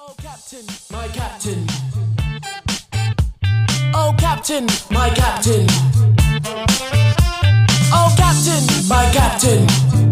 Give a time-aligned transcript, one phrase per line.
[0.00, 1.66] Oh, Captain, my Captain.
[3.92, 5.66] Oh, Captain, my Captain.
[7.92, 10.07] Oh, Captain, my Captain.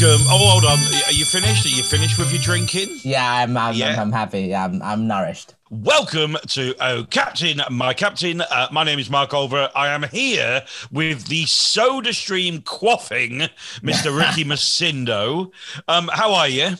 [0.00, 0.26] Welcome.
[0.28, 0.78] Oh, hold on.
[1.06, 1.66] Are you finished?
[1.66, 3.00] Are you finished with your drinking?
[3.02, 3.94] Yeah, I'm, I'm, Yeah.
[3.94, 4.54] I'm, I'm happy.
[4.54, 5.56] I'm, I'm nourished.
[5.70, 8.40] Welcome to Oh Captain, my Captain.
[8.40, 9.68] Uh, my name is Mark Olver.
[9.74, 10.62] I am here
[10.92, 13.48] with the Soda Stream quaffing
[13.80, 14.16] Mr.
[14.16, 15.50] Ricky Macindo.
[15.88, 16.76] Um, how are you?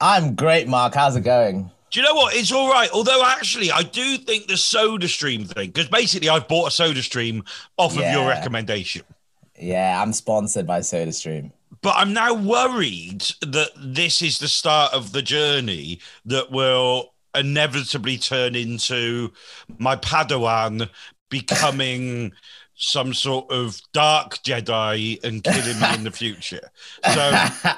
[0.00, 0.94] I'm great, Mark.
[0.94, 1.70] How's it going?
[1.90, 2.34] Do you know what?
[2.34, 2.88] It's all right.
[2.90, 7.02] Although, actually, I do think the Soda Stream thing, because basically I've bought a Soda
[7.02, 7.44] Stream
[7.76, 9.02] off of your recommendation.
[9.58, 11.50] Yeah, I'm sponsored by SodaStream.
[11.86, 18.18] But I'm now worried that this is the start of the journey that will inevitably
[18.18, 19.32] turn into
[19.78, 20.90] my Padawan
[21.30, 22.32] becoming
[22.74, 26.72] some sort of dark Jedi and killing me in the future.
[27.14, 27.44] So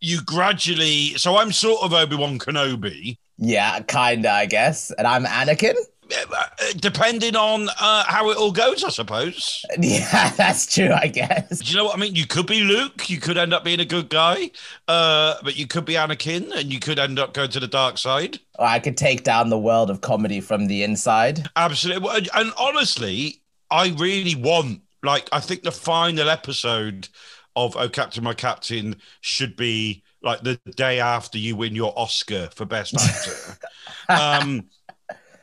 [0.00, 3.18] you gradually, so I'm sort of Obi Wan Kenobi.
[3.36, 4.92] Yeah, kinda, I guess.
[4.92, 5.74] And I'm Anakin.
[6.12, 6.44] Uh,
[6.76, 9.64] Depending on uh, how it all goes, I suppose.
[9.78, 11.60] Yeah, that's true, I guess.
[11.60, 12.14] Do you know what I mean?
[12.14, 14.50] You could be Luke, you could end up being a good guy,
[14.88, 17.98] uh, but you could be Anakin, and you could end up going to the dark
[17.98, 18.38] side.
[18.58, 21.48] Or I could take down the world of comedy from the inside.
[21.56, 22.08] Absolutely.
[22.16, 27.08] And, and honestly, I really want, like, I think the final episode
[27.54, 32.48] of Oh Captain, My Captain should be like the day after you win your Oscar
[32.54, 33.58] for Best Actor.
[34.08, 34.64] um,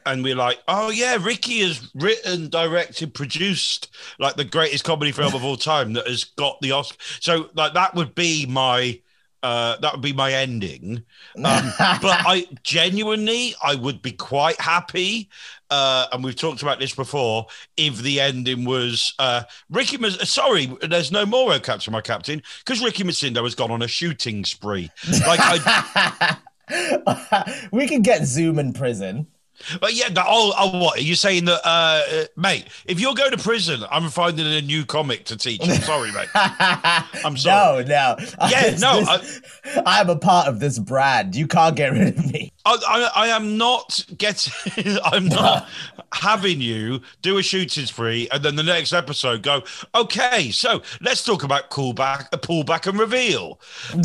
[0.06, 5.34] and we're like, oh yeah, Ricky has written, directed, produced like the greatest comedy film
[5.34, 6.98] of all time that has got the Oscar.
[7.20, 9.00] So like that would be my
[9.42, 11.04] uh that would be my ending.
[11.38, 15.30] Um, but I genuinely I would be quite happy.
[15.70, 17.48] Uh, and we've talked about this before.
[17.78, 22.44] If the ending was uh, Ricky, Mas- sorry, there's no more Oh Captain, my captain,
[22.64, 24.92] because Ricky Macindo has gone on a shooting spree.
[25.26, 26.38] Like I,
[27.72, 29.28] we can get Zoom in prison.
[29.80, 32.02] But yeah, oh, oh, what are you saying that, uh,
[32.36, 32.66] mate?
[32.86, 35.62] If you're going to prison, I'm finding a new comic to teach.
[35.64, 36.28] I'm sorry, mate.
[36.36, 37.86] I'm sorry.
[37.86, 38.26] No, no.
[38.50, 39.42] Yeah, no, this-
[39.86, 41.36] I'm a part of this brand.
[41.36, 42.52] You can't get rid of me.
[42.66, 44.98] I, I, I am not getting.
[45.04, 45.68] I'm not
[46.14, 49.64] having you do a shooting spree and then the next episode go.
[49.96, 53.60] Okay, so let's talk about callback, a pullback, and reveal.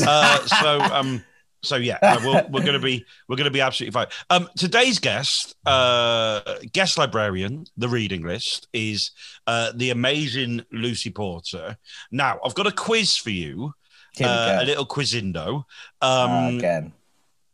[0.06, 1.24] Uh, so, um,
[1.62, 4.06] so yeah, we're, we're going to be we're going to be absolutely fine.
[4.30, 6.40] Um, today's guest, uh,
[6.72, 9.10] guest librarian, the reading list is
[9.46, 11.76] uh, the amazing Lucy Porter.
[12.10, 13.74] Now, I've got a quiz for you,
[14.22, 15.56] uh, a little quizindo.
[15.56, 15.64] Um,
[16.00, 16.92] Ah, again.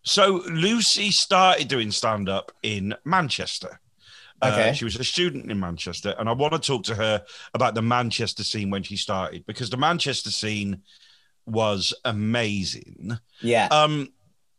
[0.02, 3.80] so Lucy started doing stand up in Manchester.
[4.42, 4.74] Uh, Okay.
[4.74, 7.80] she was a student in Manchester, and I want to talk to her about the
[7.82, 10.82] Manchester scene when she started because the Manchester scene
[11.46, 13.18] was amazing.
[13.40, 13.66] Yeah.
[13.70, 14.08] Um,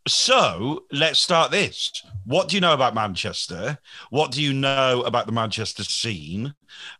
[0.08, 1.90] so let's start this.
[2.24, 3.78] What do you know about Manchester?
[4.10, 6.54] What do you know about the Manchester scene?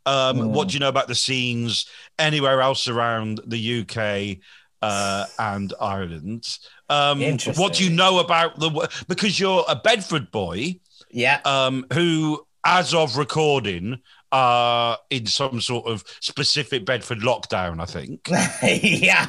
[0.05, 0.51] Um, Mm.
[0.51, 1.87] What do you know about the scenes
[2.19, 4.39] anywhere else around the UK
[4.83, 6.59] uh, and Ireland?
[6.89, 7.21] Um,
[7.55, 8.89] what do you know about the?
[9.09, 10.81] Because you're a Bedford boy
[11.11, 11.41] yeah.
[11.45, 14.01] um, who, as of recording,
[14.33, 17.81] are in some sort of specific Bedford lockdown.
[17.81, 18.29] I think.
[18.83, 19.29] yeah.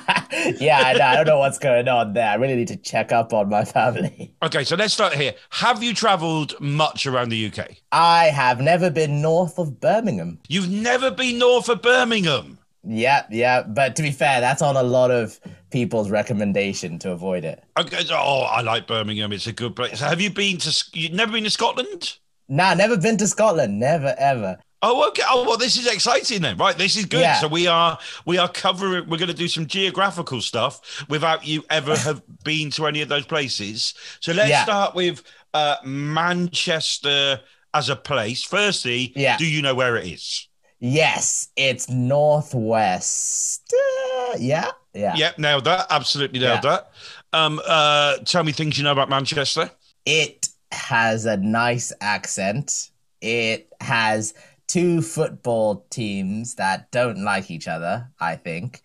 [0.59, 0.91] Yeah, I.
[0.91, 2.29] I don't know what's going on there.
[2.29, 4.33] I really need to check up on my family.
[4.43, 5.33] Okay, so let's start here.
[5.51, 7.77] Have you travelled much around the UK?
[7.91, 10.39] I have never been north of Birmingham.
[10.47, 12.57] You've never been north of Birmingham.
[12.83, 13.63] Yeah, yeah.
[13.63, 15.39] But to be fair, that's on a lot of
[15.71, 17.63] people's recommendation to avoid it.
[17.77, 19.31] Okay, oh, I like Birmingham.
[19.31, 19.99] It's a good place.
[19.99, 20.85] Have you been to?
[20.93, 22.17] You've never been to Scotland?
[22.49, 23.79] Nah, never been to Scotland.
[23.79, 24.57] Never, ever.
[24.83, 25.23] Oh, okay.
[25.27, 26.77] Oh, well, this is exciting then, right?
[26.77, 27.21] This is good.
[27.21, 27.39] Yeah.
[27.39, 29.09] So we are we are covering.
[29.09, 33.09] We're going to do some geographical stuff without you ever have been to any of
[33.09, 33.93] those places.
[34.19, 34.63] So let's Yeah.
[34.63, 35.23] start with
[35.53, 37.41] uh, Manchester
[37.73, 38.43] as a place.
[38.43, 39.37] Firstly, Yeah.
[39.37, 40.47] do you know where it is?
[40.79, 43.73] Yes, it's northwest.
[43.73, 45.15] Uh, yeah, yeah.
[45.15, 45.87] Yep, nailed that.
[45.89, 46.69] Absolutely nailed Yeah.
[46.69, 46.91] that.
[47.33, 49.71] Um, uh, tell me things you know about Manchester.
[50.05, 52.91] It has a nice accent.
[53.21, 54.35] It has
[54.67, 58.81] two football teams that don't like each other, I think.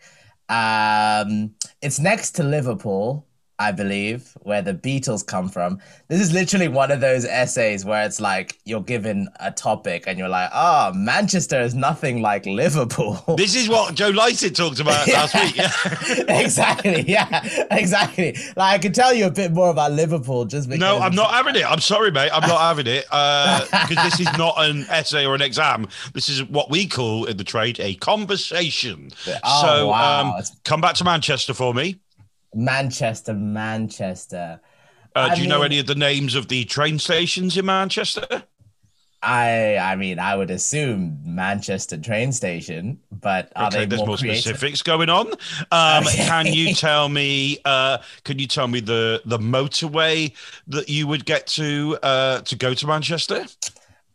[0.49, 3.27] Um, it's next to Liverpool.
[3.63, 5.79] I believe, where the Beatles come from.
[6.09, 10.19] This is literally one of those essays where it's like you're given a topic and
[10.19, 13.23] you're like, oh, Manchester is nothing like Liverpool.
[13.43, 15.57] This is what Joe Lycett talked about last week.
[15.57, 15.71] Yeah.
[16.41, 17.03] exactly.
[17.03, 18.37] Yeah, exactly.
[18.57, 20.81] Like I can tell you a bit more about Liverpool just because.
[20.81, 21.65] No, I'm not having it.
[21.65, 22.31] I'm sorry, mate.
[22.33, 25.87] I'm not having it because this is not an essay or an exam.
[26.15, 29.11] This is what we call in the trade a conversation.
[29.45, 30.37] Oh, so, wow.
[30.37, 32.02] um, come back to Manchester for me.
[32.55, 34.61] Manchester, Manchester.
[35.15, 38.45] Uh, do you know any of the names of the train stations in Manchester?
[39.23, 44.07] I I mean I would assume Manchester train station, but are okay, they there's more,
[44.07, 45.33] more specifics going on.
[45.71, 46.17] Um, Okay.
[46.19, 47.59] Can you tell me?
[47.65, 50.33] Uh, can you tell me the the motorway
[50.67, 53.47] that you would get to uh, to go to Manchester?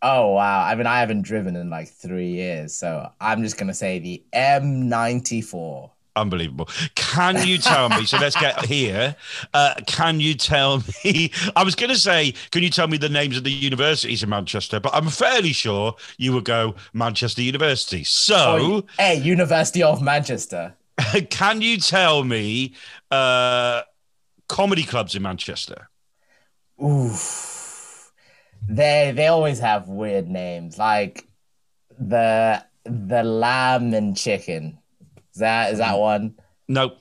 [0.02, 0.64] Oh wow!
[0.64, 4.26] I mean I haven't driven in like three years, so I'm just gonna say the
[4.34, 5.97] M94.
[6.18, 6.68] Unbelievable.
[6.96, 8.06] Can you tell me?
[8.06, 9.16] So let's get here.
[9.54, 11.32] Uh, can you tell me?
[11.56, 14.30] I was going to say, can you tell me the names of the universities in
[14.30, 14.80] Manchester?
[14.80, 18.04] But I'm fairly sure you would go Manchester University.
[18.04, 20.76] So, Oh, hey, University of Manchester.
[21.30, 22.74] can you tell me
[23.12, 23.82] uh,
[24.50, 25.90] comedy clubs in Manchester?
[26.84, 28.12] Oof.
[28.68, 31.28] They they always have weird names, like
[32.00, 34.80] the the lamb and chicken.
[35.38, 36.34] Is that is that one?
[36.68, 36.98] Nope.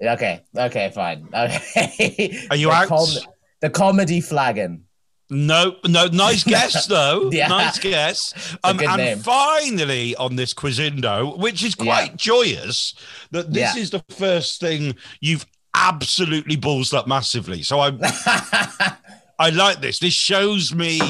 [0.00, 1.28] Okay, okay, fine.
[1.34, 2.46] Okay.
[2.50, 3.18] Are you the out?
[3.60, 4.84] the comedy flagon.
[5.30, 7.28] No, no, nice guess though.
[7.32, 7.48] Yeah.
[7.48, 8.56] Nice guess.
[8.62, 9.18] Um, and name.
[9.18, 11.84] finally, on this Quizindo, which is Yeah.
[11.84, 12.94] quite joyous,
[13.32, 13.82] that this Yeah.
[13.82, 15.44] is the first thing you've
[15.74, 17.64] absolutely ballsed up massively.
[17.64, 17.90] So I,
[19.40, 19.98] I like this.
[19.98, 21.00] This shows me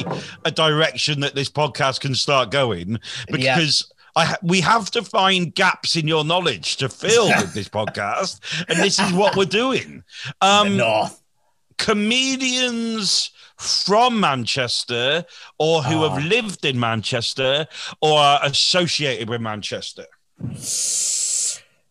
[0.43, 2.97] a direction that this podcast can start going
[3.29, 3.57] Yeah.
[3.57, 3.91] because.
[4.15, 8.39] I ha- we have to find gaps in your knowledge to fill with this podcast,
[8.69, 10.03] and this is what we're doing.
[10.41, 11.21] Um, North.
[11.77, 15.25] comedians from Manchester
[15.57, 16.09] or who Ah.
[16.15, 17.67] have lived in Manchester
[18.01, 20.05] or are associated with Manchester.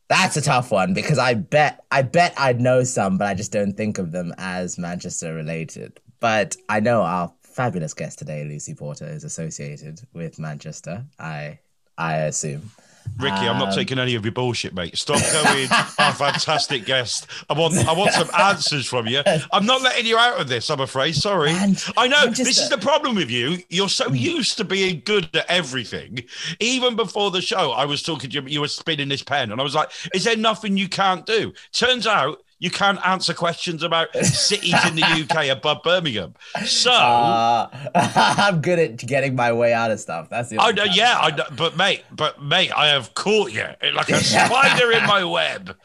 [0.08, 3.50] That's a tough one because I bet I bet I'd know some, but I just
[3.52, 5.98] don't think of them as Manchester related.
[6.20, 11.04] But I know our fabulous guest today, Lucy Porter, is associated with Manchester.
[11.18, 11.58] I
[11.98, 12.70] I assume.
[13.18, 14.96] Ricky, I'm not Um, taking any of your bullshit, mate.
[14.96, 15.68] Stop going.
[15.98, 17.26] our fantastic guest.
[17.50, 19.22] I want, I want some answers from you.
[19.52, 20.70] I'm not letting you out of this.
[20.70, 21.14] I'm afraid.
[21.14, 21.52] Sorry.
[21.52, 23.58] Man- I know Manchester- this is the problem with you.
[23.68, 26.22] You're so used to being good at everything.
[26.58, 28.46] Even before the show, I was talking to you.
[28.48, 31.52] You were spinning this pen, and I was like, "Is there nothing you can't do?"
[31.72, 32.38] Turns out.
[32.62, 36.34] You can't answer questions about cities in the UK above Birmingham.
[36.64, 37.68] So, Uh,
[38.38, 40.30] I'm good at getting my way out of stuff.
[40.30, 43.66] That's the I know, yeah, I know, but mate, but mate, I have caught you
[43.92, 45.76] like a spider in my web.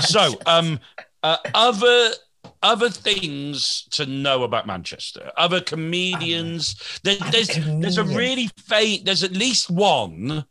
[0.00, 0.80] So, um,
[1.22, 2.12] uh, other
[2.62, 6.76] other things to know about Manchester, other comedians.
[7.02, 10.46] There, there's there's a really fa- There's at least one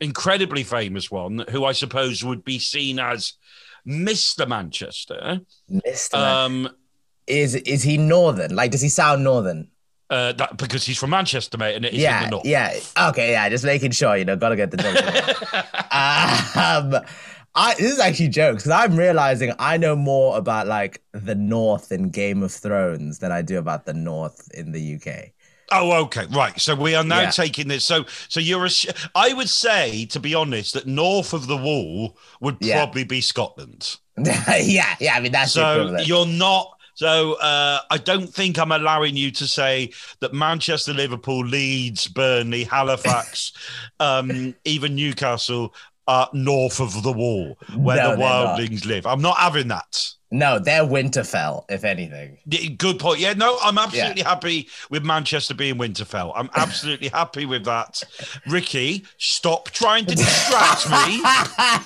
[0.00, 3.34] incredibly famous one who I suppose would be seen as
[3.86, 4.48] Mr.
[4.48, 5.40] Manchester.
[5.70, 6.14] Mr.
[6.14, 6.68] Um,
[7.26, 8.54] is is he northern?
[8.54, 9.68] Like, does he sound northern?
[10.10, 12.46] uh, that because he's from Manchester, mate, and it is in the yeah, north.
[12.46, 13.08] yeah.
[13.08, 13.48] Okay, yeah.
[13.48, 15.54] Just making sure, you know, gotta get the joke.
[15.94, 17.04] um,
[17.54, 21.90] I this is actually jokes because I'm realizing I know more about like the North
[21.90, 25.32] in Game of Thrones than I do about the North in the UK.
[25.72, 26.58] Oh, okay, right.
[26.60, 27.30] So we are now Yeah.
[27.30, 27.84] taking this.
[27.84, 28.70] So, so you're a.
[28.70, 32.76] sh- I would say, to be honest, that north of the wall would Yeah.
[32.84, 33.96] probably be Scotland.
[34.18, 35.14] yeah, yeah.
[35.14, 36.72] I mean that's So you're not.
[36.94, 42.64] So uh, I don't think I'm allowing you to say that Manchester, Liverpool, Leeds, Burnley,
[42.64, 43.52] Halifax,
[44.00, 45.74] um, even Newcastle
[46.08, 48.58] are north of the wall where No, the they're not.
[48.58, 49.06] wildlings live.
[49.06, 50.02] I'm not having that.
[50.32, 52.38] No, they're Winterfell, if anything.
[52.76, 53.20] Good point.
[53.20, 56.32] Yeah, no, I'm absolutely happy with Manchester being Winterfell.
[56.34, 58.02] I'm absolutely happy with that.
[58.46, 61.22] Ricky, stop trying to distract me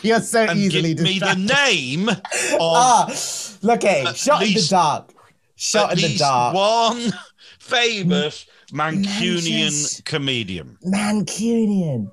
[0.08, 2.20] You're so and easily give me the name of
[2.60, 3.06] Ah,
[3.62, 5.12] look, hey, At shot in the dark.
[5.56, 6.54] Shot in the dark.
[6.54, 7.12] one
[7.58, 10.02] famous Mancunian Manchester.
[10.04, 10.78] comedian.
[10.86, 12.10] Mancunian.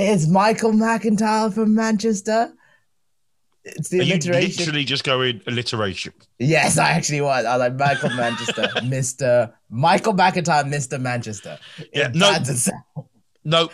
[0.00, 2.52] It's Michael McIntyre from Manchester.
[3.64, 4.58] It's the Are you alliteration.
[4.60, 6.12] literally just going alliteration?
[6.38, 7.44] Yes, I actually was.
[7.44, 11.58] I was like Michael Manchester, Mister Michael McIntyre, Mister Manchester.
[11.92, 12.30] Yeah, no.
[12.30, 12.70] adds.
[13.44, 13.72] Nope.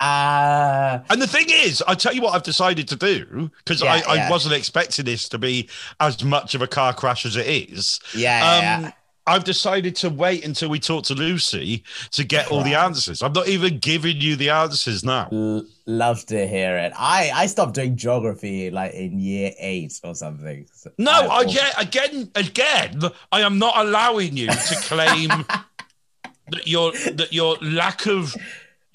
[0.00, 4.02] Uh, And the thing is, I tell you what I've decided to do because Yeah,
[4.06, 4.30] I, I yeah.
[4.30, 5.68] wasn't expecting this to be
[5.98, 8.00] as much of a car crash as it is.
[8.14, 8.92] yeah, yeah, Um, yeah.
[9.26, 13.22] I've decided to wait until we talk to Lucy to get all the answers.
[13.22, 15.28] I'm not even giving you the answers now.
[15.32, 16.92] L- love to hear it.
[16.96, 20.66] I I stopped doing geography like in year eight or something.
[20.74, 23.02] So No, I- again, again.
[23.32, 25.28] I am not allowing you to claim
[26.48, 28.34] that your that your lack of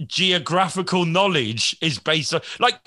[0.05, 2.79] geographical knowledge is based on like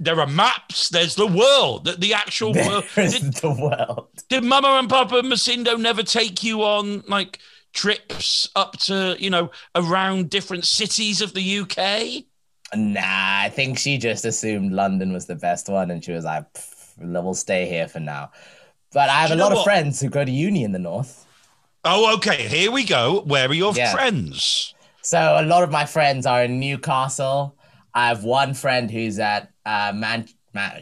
[0.00, 0.88] there are maps.
[0.88, 2.84] There's the world, the, the actual world.
[2.94, 4.08] There is Did, the world.
[4.28, 7.38] Did Mama and Papa Macindo never take you on like
[7.72, 12.24] trips up to you know around different cities of the UK?
[12.74, 16.44] Nah, I think she just assumed London was the best one, and she was like,
[16.98, 18.30] "We'll stay here for now."
[18.92, 21.26] But I have a lot of friends who go to uni in the north.
[21.84, 22.48] Oh, okay.
[22.48, 23.20] Here we go.
[23.26, 23.92] Where are your Yeah.
[23.92, 24.72] friends?
[25.02, 27.56] So a lot of my friends are in Newcastle.
[27.92, 30.28] I have one friend who's at uh, Man-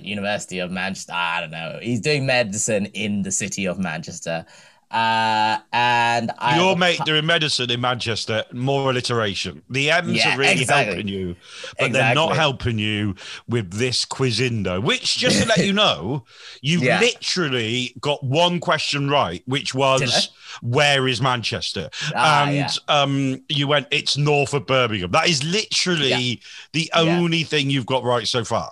[0.01, 1.13] University of Manchester.
[1.15, 1.79] I don't know.
[1.83, 4.47] He's doing medicine in the city of Manchester.
[4.93, 9.63] Uh, and I Your a mate doing medicine in Manchester, more alliteration.
[9.71, 10.85] The M's Yeah, are really exactly.
[10.95, 11.37] helping you,
[11.79, 13.15] but they're not helping you
[13.49, 14.83] with this quizindo.
[14.83, 16.27] Which, just to let you know,
[16.61, 17.01] you Yeah.
[17.01, 20.29] literally got one question right, which was
[20.61, 21.89] where is Manchester?
[22.15, 22.69] Ah, and yeah.
[22.89, 25.11] um, you went, it's north of Birmingham.
[25.13, 26.43] That is literally
[26.75, 28.71] the only thing you've got right so far.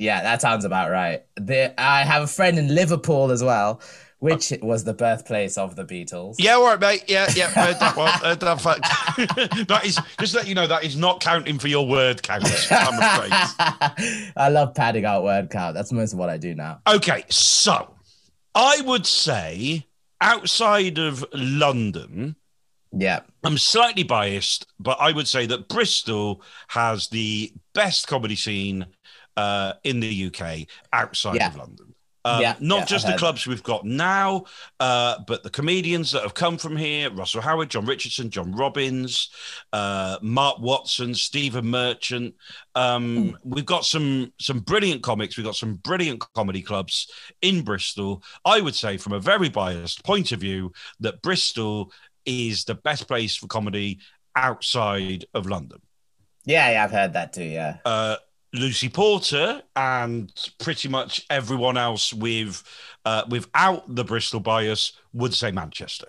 [0.00, 1.24] Yeah, that sounds about right.
[1.36, 3.82] The, I have a friend in Liverpool as well,
[4.18, 4.66] which oh.
[4.66, 6.36] was the birthplace of the Beatles.
[6.38, 7.04] Yeah, all right, mate.
[7.06, 8.10] Yeah, yeah, heard that one.
[8.14, 8.80] Heard that fact.
[9.68, 12.44] that is just let you know that is not counting for your word count.
[12.70, 14.32] I'm afraid.
[14.36, 15.74] I love padding out word count.
[15.74, 16.80] That's most of what I do now.
[16.88, 17.94] Okay, so
[18.54, 19.86] I would say
[20.22, 22.36] outside of London,
[22.90, 23.20] Yeah.
[23.44, 28.86] I'm slightly biased, but I would say that Bristol has the best comedy scene
[29.36, 31.48] uh, in the UK outside Yeah.
[31.48, 31.94] of London.
[32.22, 34.44] Um, Yeah, not yeah, just the clubs we've got now,
[34.78, 39.30] uh, but the comedians that have come from here Russell Howard, John Richardson, John Robbins,
[39.72, 42.34] uh, Mark Watson, Stephen Merchant.
[42.74, 45.38] Um, we've got some some brilliant comics.
[45.38, 47.10] We've got some brilliant comedy clubs
[47.40, 48.22] in Bristol.
[48.44, 51.90] I would say, from a very biased point of view, that Bristol
[52.26, 53.98] is the best place for comedy
[54.36, 55.80] outside of London.
[56.44, 57.44] Yeah, yeah, I've heard that too.
[57.44, 57.78] Yeah.
[57.84, 58.16] Uh,
[58.52, 62.62] Lucy Porter and pretty much everyone else with
[63.04, 66.08] uh, without the Bristol bias would say Manchester.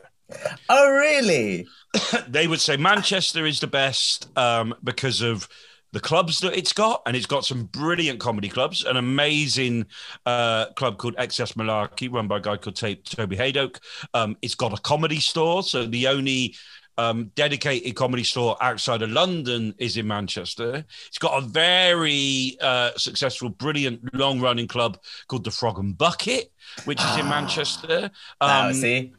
[0.69, 1.67] Oh, really?
[2.27, 5.48] they would say Manchester is the best um, because of
[5.93, 8.86] the clubs that it's got, and it's got some brilliant comedy clubs.
[8.86, 9.86] An amazing
[10.25, 13.77] uh, club called XS Malarkey, run by a guy called Toby Hadoke.
[14.13, 16.55] Um, it's got a comedy store, so the only
[16.98, 20.86] um, dedicated comedy store outside of London is in Manchester.
[21.07, 26.51] It's got a very uh, successful, brilliant, long-running club called the Frog and Bucket,
[26.86, 28.12] which is in Manchester.
[28.41, 29.13] Now, Um, see?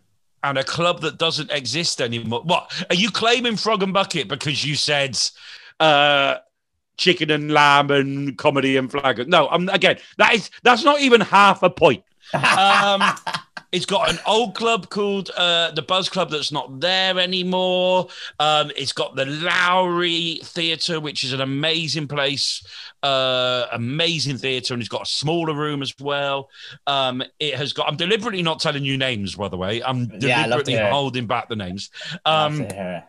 [0.45, 2.43] and a club that doesn't exist anymore.
[2.43, 5.19] What are you claiming Frog and Bucket because you said
[5.81, 6.37] uh,
[6.99, 9.27] chicken and lamb and comedy and flag?
[9.29, 9.99] No, I'm again.
[10.19, 12.05] That is that's not even half a point.
[12.35, 13.03] Um,
[13.73, 18.09] it's got an old club called uh, the Buzz Club that's not there anymore.
[18.39, 22.63] Um, it's got the Lowry Theatre, which is an amazing place,
[23.03, 26.51] uh, amazing theatre, and it's got a smaller room as well.
[26.87, 27.89] Um, it has got.
[27.89, 29.83] I'm deliberately not telling you names, by the way.
[29.83, 30.93] I'm Yeah, I love to deliberately it.
[30.93, 31.91] holding back the names.
[32.27, 33.05] Um, it.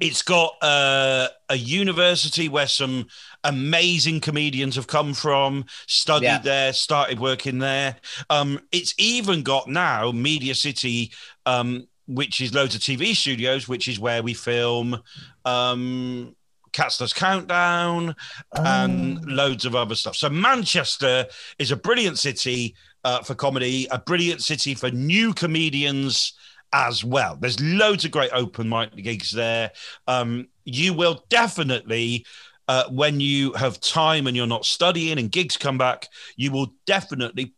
[0.00, 3.06] it's got uh, a university where some
[3.46, 6.38] amazing comedians have come from, studied Yeah.
[6.38, 7.96] there, started working there.
[8.28, 11.12] Um, it's even got now Media City,
[11.46, 15.00] um, which is loads of TV studios, which is where we film
[15.44, 16.34] um,
[16.72, 18.14] Cats Does Countdown
[18.54, 20.14] and loads of other stuff.
[20.16, 21.26] So Manchester
[21.58, 22.74] is a brilliant city
[23.04, 26.34] uh, for comedy, a brilliant city for new comedians
[26.72, 27.36] as well.
[27.40, 29.70] There's loads of great open mic gigs there.
[30.06, 32.26] Um, you will definitely,
[32.68, 36.72] uh, when you have time and you're not studying and gigs come back, you will
[36.86, 37.54] definitely,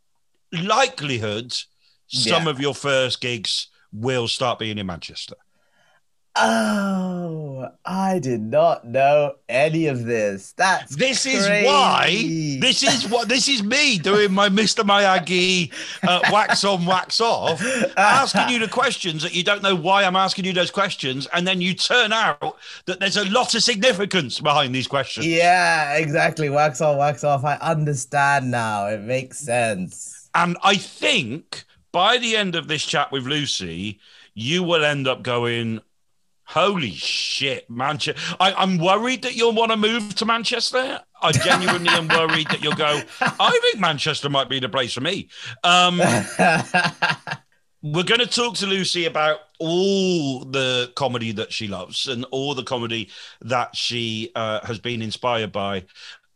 [0.52, 1.52] likelihood,
[2.08, 2.50] some Yeah.
[2.50, 5.34] of your first gigs will start being in Manchester.
[6.40, 10.52] Oh, I did not know any of this.
[10.52, 12.10] That's This is why.
[12.60, 13.28] This is what.
[13.28, 14.84] This is me doing my Mr.
[14.84, 15.72] Miyagi
[16.06, 17.60] uh, wax on, wax off,
[17.96, 21.46] asking you the questions that you don't know why I'm asking you those questions, and
[21.46, 25.26] then you turn out that there's a lot of significance behind these questions.
[25.26, 26.50] Yeah, exactly.
[26.50, 27.44] Wax on, wax off.
[27.44, 28.86] I understand now.
[28.86, 30.28] It makes sense.
[30.34, 33.98] And I think by the end of this chat with Lucy,
[34.34, 35.80] you will end up going.
[36.48, 38.18] Holy shit, Manchester!
[38.40, 40.98] I'm worried that you'll want to move to Manchester.
[41.20, 43.02] I genuinely am worried that you'll go.
[43.20, 45.28] I think Manchester might be the place for me.
[45.62, 45.98] Um,
[47.82, 52.54] we're going to talk to Lucy about all the comedy that she loves and all
[52.54, 53.10] the comedy
[53.42, 55.84] that she uh, has been inspired by.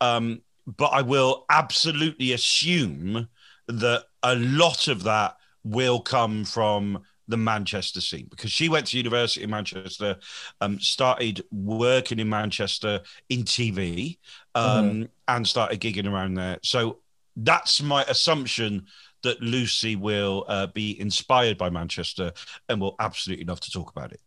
[0.03, 3.29] Um, but I will absolutely assume
[3.67, 8.97] that a lot of that will come from the Manchester scene because she went to
[8.97, 10.17] university in Manchester,
[10.61, 14.19] um, started working in Manchester in TV,
[14.55, 16.59] um, and started gigging around there.
[16.63, 16.99] So
[17.37, 18.87] that's my assumption
[19.23, 22.33] that Lucy will uh, be inspired by Manchester
[22.69, 24.21] and will absolutely love to talk about it.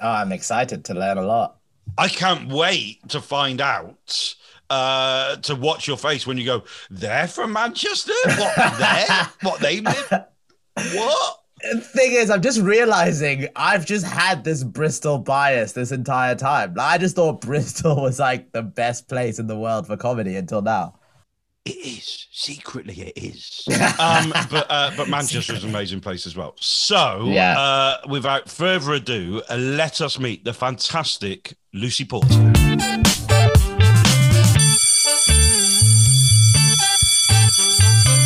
[0.00, 1.58] Oh, I'm excited to learn a lot.
[1.98, 4.34] I can't wait to find out.
[4.70, 8.14] Uh, to watch your face when you go, they're from Manchester?
[8.24, 9.28] What, there?
[9.42, 10.08] what, they live?
[10.94, 11.41] What?
[11.62, 16.74] The thing is, I'm just realizing I've just had this Bristol bias this entire time.
[16.74, 20.36] Like, I just thought Bristol was like the best place in the world for comedy
[20.36, 20.98] until now.
[21.64, 23.64] It is secretly, it is.
[24.00, 26.56] um, but uh, but Manchester is an amazing place as well.
[26.58, 27.56] So, Yeah.
[27.56, 32.52] uh, without further ado, uh, let us meet the fantastic Lucy Porter.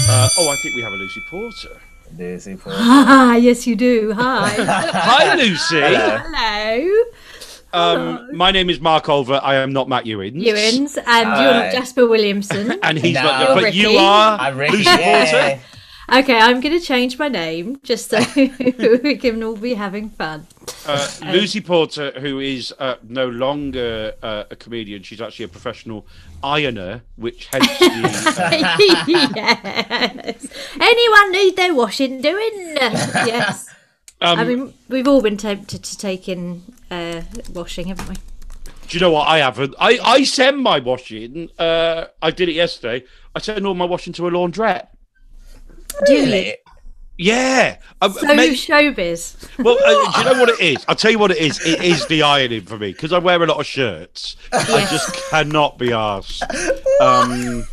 [0.08, 1.78] Uh, oh, I think we have a Lucy Porter.
[2.18, 2.78] Lucy Porter.
[2.80, 4.12] Ah, yes, you do.
[4.14, 4.48] Hi.
[4.58, 5.80] Hi, Lucy.
[5.80, 7.04] Hello.
[7.72, 9.38] Um, my name is Mark Olver.
[9.42, 10.34] I am not Matt Ewins.
[10.42, 12.78] Ewins, and you're not Jasper Williamson.
[12.82, 13.22] And he's No.
[13.22, 13.76] not, You're but Ricky.
[13.78, 14.78] you are I'm Ricky.
[14.78, 15.02] Lucy Porter.
[15.04, 15.60] Yay.
[16.12, 20.46] Okay, I'm going to change my name just so we can all be having fun.
[20.86, 26.06] Uh, Lucy Porter, who is uh, no longer uh, a comedian, she's actually a professional
[26.44, 29.32] ironer, which hence the.
[29.34, 30.46] yes.
[30.80, 32.76] Anyone need their washing doing?
[32.76, 33.68] Yes.
[34.20, 37.22] Um, I mean, we've all been tempted to take in uh,
[37.52, 38.14] washing, haven't we?
[38.88, 39.26] do you know what?
[39.26, 39.74] I haven't.
[39.80, 41.50] I, I send my washing.
[41.58, 43.04] Uh, I did it yesterday.
[43.34, 44.86] I send all my washing to a laundrette.
[46.08, 46.56] Really?
[47.18, 47.78] Yeah.
[48.02, 49.36] Um, So mate- showbiz.
[49.64, 50.84] well, uh, do you know what it is?
[50.86, 51.64] I'll tell you what it is.
[51.64, 54.36] It is the ironing for me because I wear a lot of shirts.
[54.52, 56.42] I just cannot be asked.
[57.00, 57.66] Um,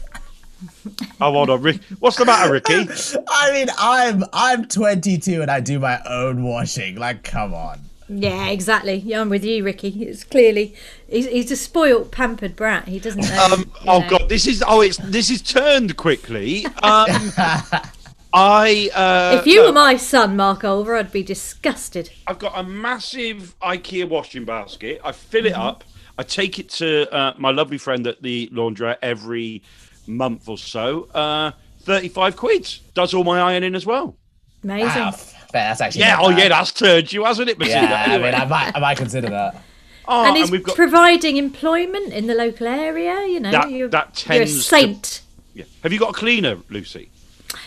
[1.20, 1.82] oh, hold on, Rick.
[2.00, 2.88] What's the matter, Ricky?
[3.28, 6.96] I mean, I'm I'm 22 and I do my own washing.
[6.96, 7.82] Like, come on.
[8.10, 8.96] Yeah, exactly.
[8.96, 9.90] Yeah, I'm with you, Ricky.
[10.06, 10.76] It's clearly
[11.10, 12.88] he's, he's a spoilt, pampered brat.
[12.88, 13.48] He doesn't know.
[13.52, 14.10] Um, oh know.
[14.10, 16.66] God, this is oh, it's this is turned quickly.
[16.82, 17.08] Um,
[18.34, 22.10] I uh, If you no, were my son, Mark Olver, I'd be disgusted.
[22.26, 25.00] I've got a massive IKEA washing basket.
[25.04, 25.62] I fill it Mm-hmm.
[25.62, 25.84] up.
[26.18, 29.62] I take it to uh, my lovely friend at the laundrette every
[30.08, 31.06] month or so.
[31.14, 34.16] Uh, Thirty-five quid does all my ironing as well.
[34.64, 34.88] Amazing.
[34.94, 36.38] Ah, f- that's actually Yeah, oh bad.
[36.40, 37.82] yeah, that's turned you, hasn't it, Matilda?
[37.90, 39.62] Yeah, I mean, I might, I might consider that.
[40.08, 43.26] oh, and he's we've got providing employment in the local area.
[43.28, 45.22] You know, That- you're, that you're a tends to- saint.
[45.54, 45.66] yeah.
[45.84, 47.10] Have you got a cleaner, Lucy?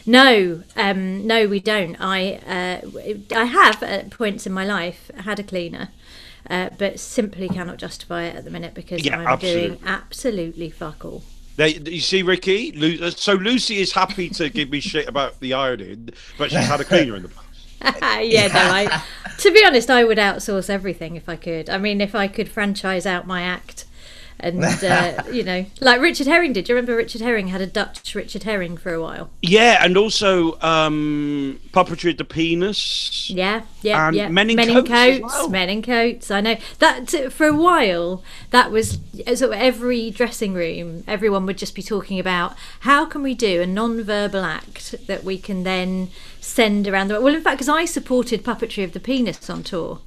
[0.05, 1.96] No, um, no, we don't.
[2.01, 5.88] I, uh, I have at points in my life had a cleaner,
[6.49, 9.88] uh, but simply cannot justify it at the minute because Yeah, I'm doing absolutely.
[9.88, 11.22] absolutely fuck all.
[11.59, 12.72] You see, Ricky.
[12.72, 16.66] Lu- uh, So Lucy is happy to give me shit about the ironing, but she's
[16.66, 17.42] had a cleaner in the past.
[18.25, 19.03] yeah, no, I,
[19.38, 21.70] to be honest, I would outsource everything if I could.
[21.70, 23.86] I mean, if I could franchise out my act
[24.38, 26.64] and, uh, you know, like Richard Herring did.
[26.64, 29.31] Do you remember Richard Herring had a Dutch Richard Herring for a while?
[29.42, 33.31] Yeah, and also um, puppetry of the penis.
[33.31, 34.29] Yeah, yeah, And yeah.
[34.29, 35.49] men in men coats in coats, well.
[35.49, 36.31] men in coats.
[36.31, 38.22] I know that for a while.
[38.51, 41.05] That was sort of every dressing room.
[41.07, 45.38] Everyone would just be talking about how can we do a non-verbal act that we
[45.38, 47.25] can then send around the world.
[47.25, 50.01] Well, in fact, because I supported puppetry of the penis on tour.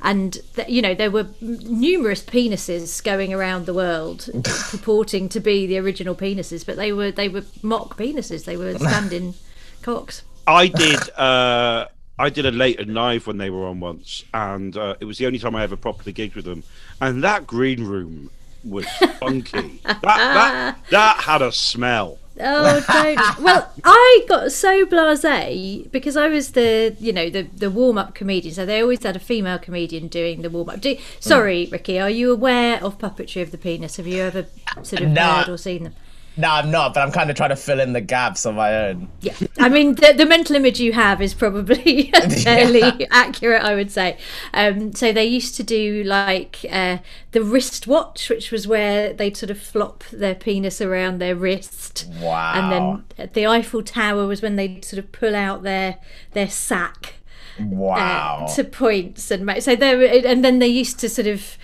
[0.00, 4.28] And th- you know there were m- numerous penises going around the world,
[4.70, 8.44] purporting to be the original penises, but they were they were mock penises.
[8.44, 9.34] They were standing
[9.82, 10.22] cocks.
[10.46, 11.10] I did.
[11.16, 11.86] Uh,
[12.18, 15.18] I did a late and live when they were on once, and uh, it was
[15.18, 16.64] the only time I ever properly gigged with them.
[17.00, 18.30] And that green room
[18.64, 18.86] was
[19.20, 19.80] funky.
[19.84, 22.18] that, that that had a smell.
[22.40, 23.38] Oh, don't.
[23.42, 28.14] well, I got so blasé because I was the, you know, the the warm up
[28.14, 28.54] comedian.
[28.54, 30.80] So they always had a female comedian doing the warm up.
[30.80, 31.00] Do, mm.
[31.20, 33.96] sorry, Ricky, are you aware of puppetry of the penis?
[33.96, 34.46] Have you ever
[34.82, 35.22] sort of No.
[35.22, 35.94] heard or seen them?
[36.38, 38.86] No, I'm not, but I'm kind of trying to fill in the gaps on my
[38.86, 39.08] own.
[39.20, 42.12] Yeah, I mean the, the mental image you have is probably
[42.44, 44.16] fairly accurate, I would say.
[44.54, 46.98] Um, so they used to do like uh,
[47.32, 52.06] the wristwatch, which was where they'd sort of flop their penis around their wrist.
[52.20, 52.52] Wow.
[52.54, 55.96] And then the Eiffel Tower was when they'd sort of pull out their
[56.32, 57.14] their sack
[57.60, 58.46] Wow.
[58.48, 61.54] uh, to points and so there and then they used to sort of uh,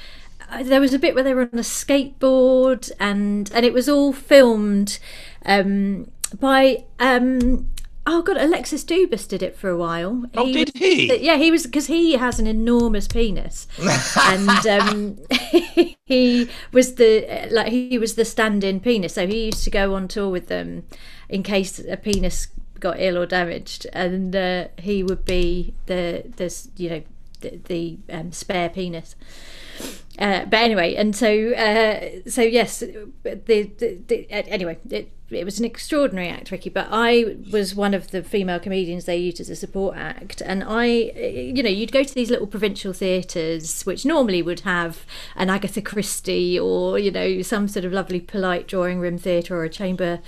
[0.63, 4.13] there was a bit where they were on a skateboard and and it was all
[4.13, 4.99] filmed
[5.45, 7.69] um, by um,
[8.07, 10.25] Oh god, Alexis Dubus did it for a while.
[10.35, 11.17] Oh, did he?
[11.17, 13.67] Yeah, he was because he has an enormous penis,
[14.21, 15.19] and um,
[16.05, 19.15] he was the like he was the stand-in penis.
[19.15, 20.85] So he used to go on tour with them
[21.31, 26.55] in case a penis got ill or damaged, and uh, he would be the the
[26.77, 27.03] you know
[27.41, 29.17] the, the um, spare penis.
[30.19, 35.59] Uh, but anyway, and so uh, so yes, the, the, the anyway, it, it was
[35.59, 36.71] an extraordinary act, Ricky.
[36.71, 40.63] But I was one of the female comedians they used as a support act, and
[40.65, 45.05] I, you know, you'd go to these little provincial theatres, which normally would have
[45.37, 49.65] an Agatha Christie or you know some sort of lovely polite drawing room theatre or
[49.65, 50.21] a chamber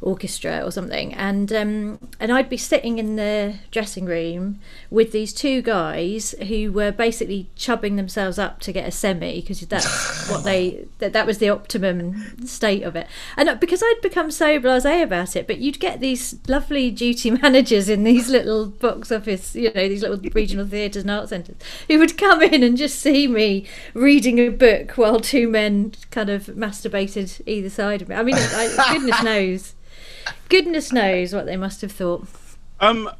[0.00, 4.58] orchestra or something, and um, and I'd be sitting in the dressing room
[4.90, 9.60] with these two guys who were basically chubbing themselves up to get a semi because
[9.60, 14.00] that's what they that, that was the optimum state of it and uh, because i'd
[14.02, 18.66] become so blasé about it but you'd get these lovely duty managers in these little
[18.66, 21.56] box office you know these little regional theatres and art centres
[21.88, 26.30] who would come in and just see me reading a book while two men kind
[26.30, 29.74] of masturbated either side of me i mean I, goodness knows
[30.48, 32.26] goodness knows what they must have thought
[32.80, 33.10] Um,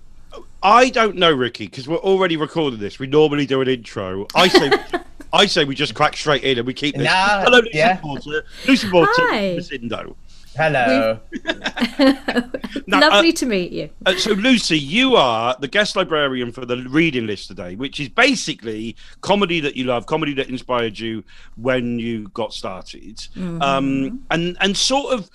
[0.62, 2.98] I don't know, Ricky, because we're already recording this.
[2.98, 4.26] We normally do an intro.
[4.34, 4.70] I say,
[5.32, 7.04] I say we just crack straight in and we keep this.
[7.04, 7.96] Nah, Hello, Lucy yeah.
[7.96, 8.44] Porter.
[8.66, 9.56] Lucy Porter, Hi.
[9.58, 10.14] Lucindo.
[10.56, 11.20] Hello.
[12.86, 16.64] Now, lovely uh, to meet you Uh, so, Lucy, you are the guest librarian for
[16.64, 21.22] the reading list today, which is basically comedy that you love, comedy that inspired you
[21.56, 23.26] when you got started,
[23.60, 25.30] um, and and sort of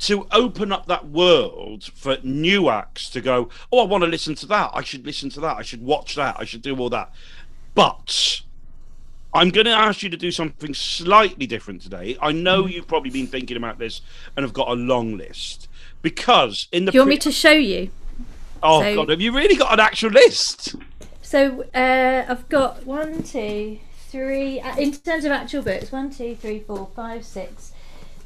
[0.00, 3.48] to open up that world for new acts to go.
[3.70, 4.70] Oh, I want to listen to that.
[4.74, 5.56] I should listen to that.
[5.56, 6.36] I should watch that.
[6.38, 7.12] I should do all that.
[7.74, 8.42] But
[9.34, 12.18] I'm going to ask you to do something slightly different today.
[12.20, 14.02] I know you've probably been thinking about this
[14.36, 15.68] and have got a long list
[16.02, 17.90] because in the do you want me to show you
[18.62, 20.74] Oh So- God, have you really got an actual list?
[21.22, 24.60] So uh, I've got one, two, three.
[24.60, 27.71] uh, In terms of actual books, one, two, three, four, five, six,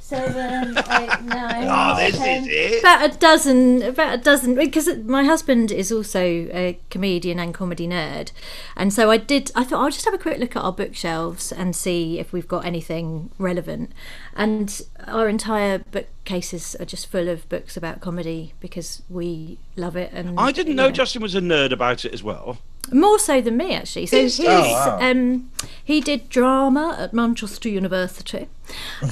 [0.07, 1.67] seven, eight, nine.
[1.69, 2.81] Oh, this is it.
[2.81, 3.83] About a dozen.
[3.83, 4.55] About a dozen.
[4.55, 8.31] Because my husband is also a comedian and comedy nerd,
[8.77, 9.51] and so I did.
[9.57, 12.47] I thought I'll just have a quick look at our bookshelves and see if we've
[12.47, 13.93] got anything relevant.
[14.37, 20.11] And our entire bookcases are just full of books about comedy because we love it.
[20.13, 22.59] And I didn't you know Justin was a nerd about it as well.
[22.93, 24.47] more so than me actually so he?
[24.47, 24.99] Oh, wow.
[25.01, 25.51] um
[25.83, 28.47] he did drama at manchester university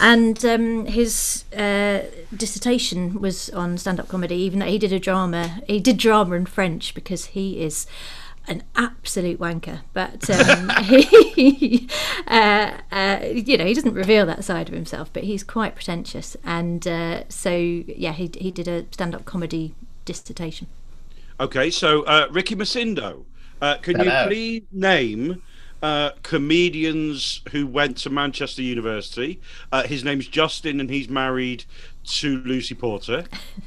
[0.01, 2.03] and um his uh
[2.37, 6.47] dissertation was on stand-up comedy even though he did a drama he did drama in
[6.47, 7.87] french because he is
[8.47, 11.89] an absolute wanker but um he
[12.27, 16.37] uh, uh you know he doesn't reveal that side of himself but he's quite pretentious
[16.45, 20.67] and uh so yeah he, he did a stand-up comedy dissertation
[21.41, 23.25] Okay, so uh, Ricky Macindo,
[23.61, 25.43] uh, can you please name
[25.83, 29.41] uh, comedians who went to Manchester University?
[29.73, 31.65] Uh, his name's Justin, and he's married
[32.05, 33.25] to Lucy Porter.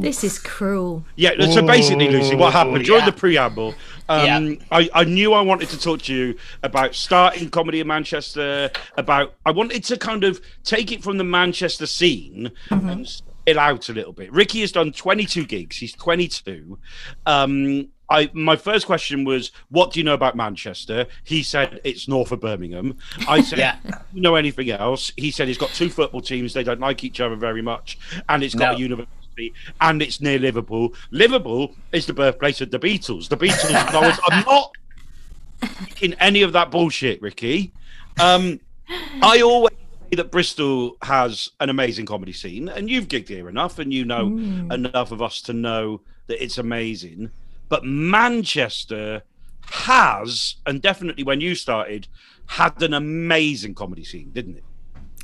[0.00, 3.06] this is cruel Yeah, so basically, Lucy, what happened during yeah.
[3.06, 3.74] the preamble?
[4.08, 4.54] Um, Yeah.
[4.70, 8.70] I, I knew I wanted to talk to you about starting comedy in Manchester.
[8.96, 13.88] About I wanted to kind of take it from the Manchester scene and it out
[13.88, 14.32] a little bit.
[14.32, 15.76] Ricky has done 22 gigs.
[15.76, 16.78] He's 22.
[17.26, 22.08] Um, I my first question was, "What do you know about Manchester?" He said it's
[22.08, 22.98] north of Birmingham.
[23.28, 23.76] I said, Yeah.
[23.84, 26.52] "Do you know anything else?" He said he's got two football teams.
[26.52, 28.76] They don't like each other very much, and it's got No.
[28.76, 30.92] a university, and it's near Liverpool.
[31.12, 33.28] Liverpool is the birthplace of the Beatles.
[33.28, 33.72] The Beatles.
[33.72, 34.72] I I'm not
[36.00, 37.72] in any of that bullshit, Ricky.
[38.18, 38.60] Um,
[39.22, 39.74] I always
[40.10, 44.04] say that Bristol has an amazing comedy scene, and you've gigged here enough, and you
[44.04, 44.26] know
[44.72, 47.30] enough of us to know that it's amazing.
[47.70, 49.22] But Manchester
[49.70, 52.08] has, and definitely when you started,
[52.46, 54.64] had an amazing comedy scene, didn't it?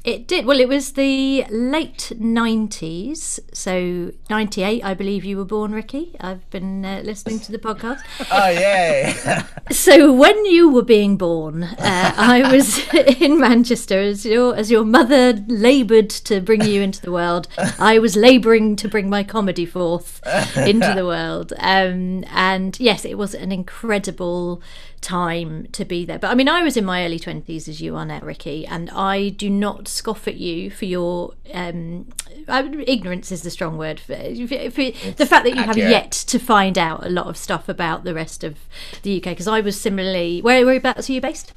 [0.06, 0.46] It did.
[0.46, 3.40] Well, it was the late 90s.
[3.52, 6.14] So, 98, I believe you were born, Ricky.
[6.20, 8.02] I've been uh, listening to the podcast.
[8.30, 9.14] Oh yay!
[9.72, 12.86] So, when you were being born, uh, I was
[13.20, 17.48] in Manchester as your, as your mother laboured to bring you into the world.
[17.80, 20.20] I was labouring to bring my comedy forth
[20.56, 21.52] into the world.
[21.58, 24.62] Um, and yes, it was an incredible
[25.00, 26.18] time to be there.
[26.18, 28.90] But I mean, I was in my early 20s as you are now, Ricky, and
[28.90, 32.08] I do not scoff at you for your um,
[32.48, 36.38] ignorance is the strong word for, for, for the fact that you have yet to
[36.38, 38.56] find out a lot of stuff about the rest of
[39.02, 39.24] the UK.
[39.24, 41.52] Because I was similarly, where whereabouts are you based?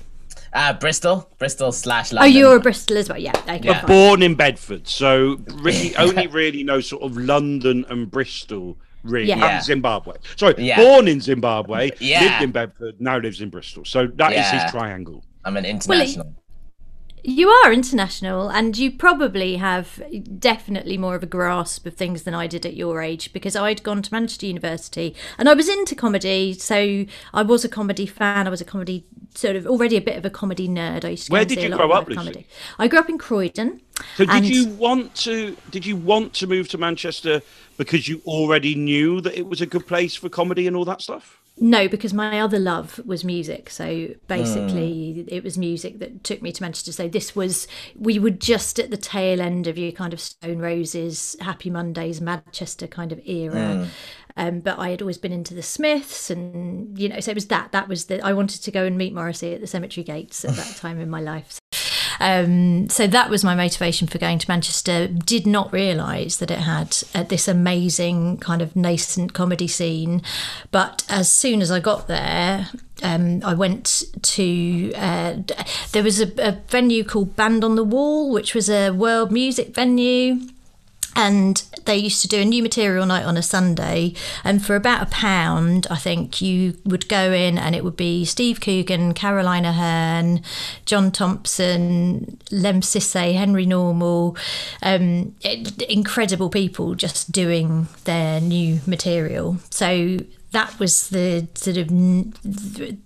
[0.51, 2.17] Uh, Bristol, Bristol slash London.
[2.17, 2.39] Oh, London.
[2.39, 3.19] you're a Bristol as well.
[3.19, 3.39] Yeah.
[3.47, 3.59] Okay.
[3.63, 3.85] Yeah.
[3.85, 8.77] Born in Bedford, so Ricky only really knows sort of London and Bristol.
[9.03, 9.55] Really, Yeah.
[9.55, 10.15] and Zimbabwe.
[10.35, 10.77] Sorry, Yeah.
[10.77, 12.21] born in Zimbabwe, Yeah.
[12.21, 13.85] lived in Bedford, now lives in Bristol.
[13.85, 14.63] So that is Yeah.
[14.63, 15.23] his triangle.
[15.45, 16.35] I'm an international.
[17.21, 20.01] You are international, and you probably have
[20.39, 23.83] definitely more of a grasp of things than I did at your age because I'd
[23.83, 26.53] gone to Manchester University and I was into comedy.
[26.53, 28.47] So I was a comedy fan.
[28.47, 29.03] I was a comedy
[29.39, 31.05] sort of already a bit of a comedy nerd.
[31.05, 32.45] I used to Where did see you a lot grow of up, comedy.
[32.77, 33.81] I grew up in Croydon.
[34.17, 35.55] So did and- you want to?
[35.71, 37.41] Did you want to move to Manchester
[37.77, 41.01] because you already knew that it was a good place for comedy and all that
[41.01, 41.39] stuff?
[41.61, 43.69] No, because my other love was music.
[43.69, 46.91] So basically, it was music that took me to Manchester.
[46.91, 47.67] So this was,
[47.97, 52.21] we were just at the tail end of your kind of Stone Roses, Happy Mondays,
[52.21, 53.87] Manchester kind of era.
[54.37, 57.47] Um, but I had always been into the Smiths, and you know, so it was
[57.47, 57.73] that.
[57.73, 58.21] That was the.
[58.21, 61.09] I wanted to go and meet Morrissey at the cemetery gates at that time in
[61.09, 61.58] my life.
[62.19, 65.07] Um, so that was my motivation for going to Manchester.
[65.07, 70.21] Did not realise that it had uh, this amazing kind of nascent comedy scene,
[70.71, 72.69] but as soon as I got there,
[73.01, 75.35] um, I went to uh,
[75.91, 79.73] there was a, a venue called Band on the Wall, which was a world music
[79.73, 80.39] venue
[81.15, 85.01] and they used to do a new material night on a Sunday, and for about
[85.03, 89.63] a pound, I think you would go in, and it would be Steve Coogan, Caroline
[89.63, 90.43] Aherne,
[90.85, 94.37] John Thompson, Lemn Sissay, Henry Normal,
[94.83, 99.57] um, it- incredible people just doing their new material.
[99.69, 100.19] So
[100.51, 101.89] that was the sort of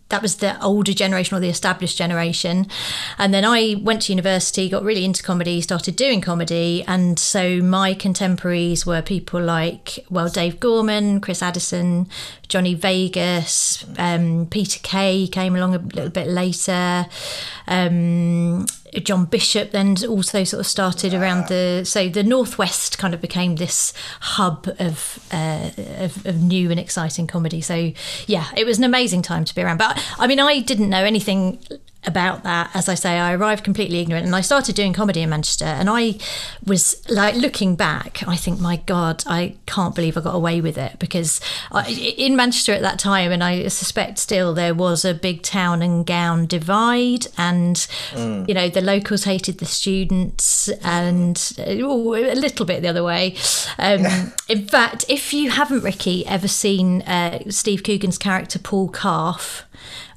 [0.10, 2.68] that was the older generation or the established generation
[3.18, 7.62] and then i went to university got really into comedy started doing comedy and so
[7.62, 12.08] my contemporaries were people like well dave gorman chris addison
[12.48, 17.06] johnny vegas um, peter kay came along a little bit later
[17.68, 18.66] um,
[19.02, 23.56] John Bishop then also sort of started around the so the northwest kind of became
[23.56, 27.62] this hub of, uh, of of new and exciting comedy.
[27.62, 27.94] So
[28.28, 29.78] yeah, it was an amazing time to be around.
[29.78, 31.60] But I mean, I didn't know anything
[32.06, 32.70] about that.
[32.74, 35.66] As I say, I arrived completely ignorant, and I started doing comedy in Manchester.
[35.66, 36.16] And I
[36.66, 40.78] was like looking back, I think, my God, I can't believe I got away with
[40.78, 41.40] it because
[41.72, 45.82] I, in Manchester at that time, and I suspect still there was a big town
[45.82, 47.86] and gown divide, and
[48.16, 53.36] you know the locals hated the students, and oh, a little bit the other way.
[53.78, 59.66] Um, in fact, if you haven't, Ricky, ever seen uh, Steve Coogan's character Paul Calf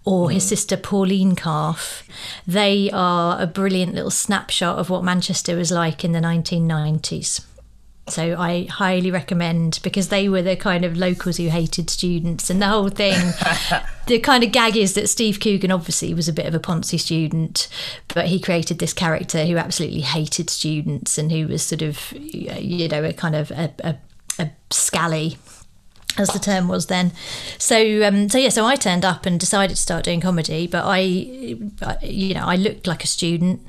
[0.07, 0.49] or his mm.
[0.49, 2.09] sister Pauline Calf.
[2.47, 7.45] They are a brilliant little snapshot of what Manchester was like in the 1990s.
[8.09, 12.63] So I highly recommend because they were the kind of locals who hated students and
[12.63, 13.33] the whole thing.
[14.07, 17.01] the kind of gag is that Steve Coogan obviously was a bit of a Ponzi
[17.01, 17.67] student,
[18.15, 22.87] but he created this character who absolutely hated students and who was sort of, you
[22.87, 23.97] know, a kind of a, a,
[24.39, 25.37] a scally
[26.19, 27.13] as the term was then.
[27.59, 30.85] So, um, so yeah, so I turned up and decided to start doing comedy, but
[30.85, 33.61] I, you know, I looked like a student.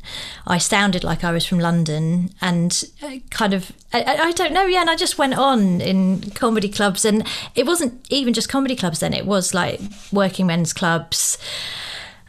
[0.45, 4.53] I sounded like I was from London, and uh, kind of, I, I I don't
[4.53, 4.81] know, yeah.
[4.81, 8.99] And I just went on in comedy clubs, and it wasn't even just comedy clubs
[8.99, 9.13] then.
[9.13, 9.79] It was like
[10.11, 11.37] working men's clubs.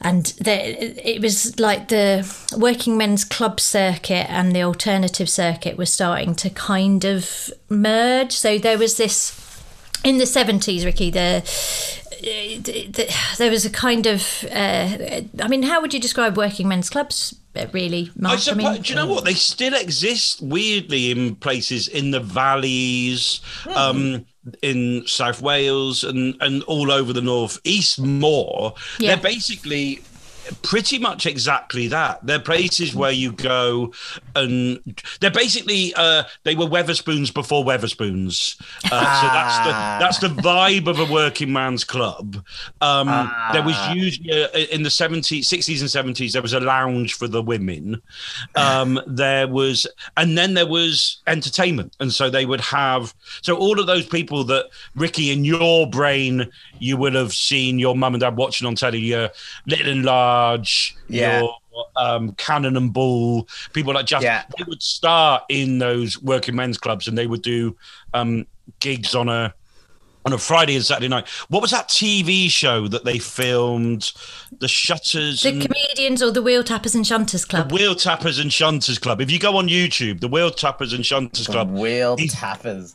[0.01, 2.25] And the, it was like the
[2.57, 8.31] working men's club circuit and the alternative circuit was starting to kind of merge.
[8.31, 9.31] So there was this
[10.05, 11.43] in the 70s ricky the,
[12.21, 16.91] the there was a kind of uh, i mean how would you describe working men's
[16.91, 18.35] clubs uh, really Mark?
[18.35, 19.25] I suppose, mean, do you know what?
[19.25, 23.41] They still exist weirdly in places in the valleys,
[23.75, 24.27] um,
[24.63, 28.75] in South Wales, and and all over the north east more.
[28.99, 29.15] Yeah.
[29.15, 30.03] They're basically
[30.63, 32.25] pretty much exactly that.
[32.27, 33.93] They're places where you go,
[34.35, 34.81] and
[35.21, 38.61] they're basically uh, they were Wetherspoons before Wetherspoons.
[38.91, 42.45] Uh, so that's the that's the vibe of a working man's club.
[42.81, 43.09] Um,
[43.53, 47.29] There was usually uh, in the 70s, 60s, and 70s there was a lounge for
[47.29, 48.03] the women.
[48.57, 53.15] Um, there was, and then there was entertainment, and so they would have.
[53.43, 57.97] So all of those people that Ricky in your brain you would have seen your
[57.97, 59.31] mum and dad watching on telly, your
[59.67, 60.38] Little and Large,
[61.09, 61.41] Yeah.
[61.41, 61.55] your
[61.97, 64.43] um, Cannon and Ball, people like Jeff, Yeah.
[64.59, 67.77] they would start in those working men's clubs and they would do
[68.15, 68.47] um,
[68.81, 69.55] gigs on a
[70.27, 71.27] on a Friday and Saturday night.
[71.49, 74.13] What was that TV show that they filmed?
[74.59, 78.39] The Shutters, the and comedians or the wheel tappers and shunters club The Wheel Tappers
[78.39, 79.21] and Shunters Club.
[79.21, 82.95] If you go on YouTube, the Wheel Tappers and Shunters Club, Wheel He's- tappers.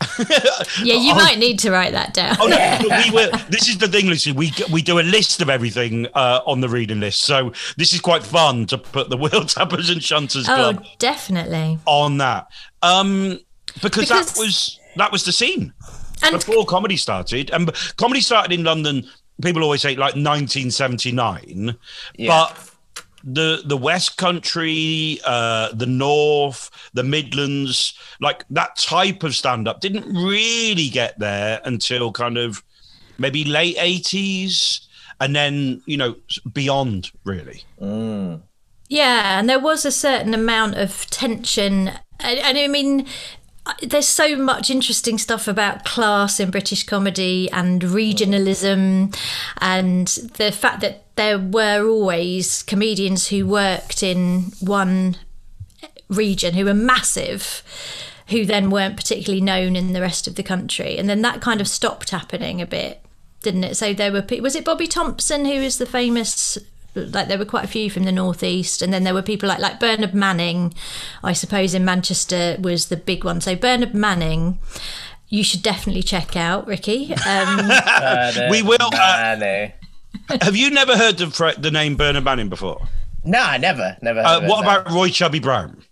[0.82, 2.36] Yeah, you might need to write that down.
[2.40, 3.30] Oh no, but we were.
[3.48, 4.32] This is the thing, Lucy.
[4.32, 8.00] We we do a list of everything uh, on the reading list, so this is
[8.00, 11.78] quite fun to put the Wheel Tappers and Shunters Oh, Club definitely.
[11.86, 12.48] on that,
[12.82, 13.38] um,
[13.82, 15.72] because, Because- that was that was the scene
[16.22, 19.08] And before comedy started, and comedy started in London.
[19.42, 21.76] People always say like 1979,
[22.16, 22.28] Yeah.
[22.28, 22.70] but
[23.24, 29.80] the the West Country, uh, the North, the Midlands, like that type of stand up
[29.80, 32.62] didn't really get there until kind of
[33.18, 34.86] maybe late 80s,
[35.20, 36.16] and then you know
[36.52, 37.62] beyond really.
[38.88, 41.88] Yeah, and there was a certain amount of tension.
[42.20, 43.06] And, and I mean, I-
[43.82, 49.16] there's so much interesting stuff about class in British comedy and regionalism,
[49.58, 55.16] and the fact that there were always comedians who worked in one
[56.08, 57.62] region who were massive
[58.28, 60.96] who then weren't particularly known in the rest of the country.
[60.96, 63.04] And then that kind of stopped happening a bit
[63.44, 63.76] didn't it?
[63.76, 66.58] So there were was it bobby thompson who was the famous
[66.94, 69.58] like there were quite a few from the northeast and then there were people like
[69.58, 70.72] like bernard manning
[71.22, 74.58] i suppose in manchester was the big one so bernard manning
[75.28, 77.68] you should definitely check out ricky um,
[78.50, 79.36] We will, uh,
[80.40, 82.86] Have you never heard the, the name Bernard Manning before?
[83.24, 84.20] Nah, never, never.
[84.20, 85.82] Uh, what about Roy Chubby Brown?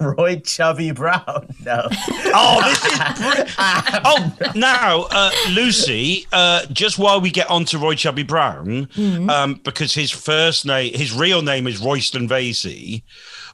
[0.00, 1.54] Roy Chubby Brown?
[1.64, 1.88] No.
[2.34, 2.98] Oh, this is.
[2.98, 3.52] br-
[4.04, 6.26] oh, now, uh, Lucy.
[6.32, 8.88] Uh, just while we get on to Roy Chubby Brown,
[9.30, 13.02] um, because his first name, his real name is Royston Vasey.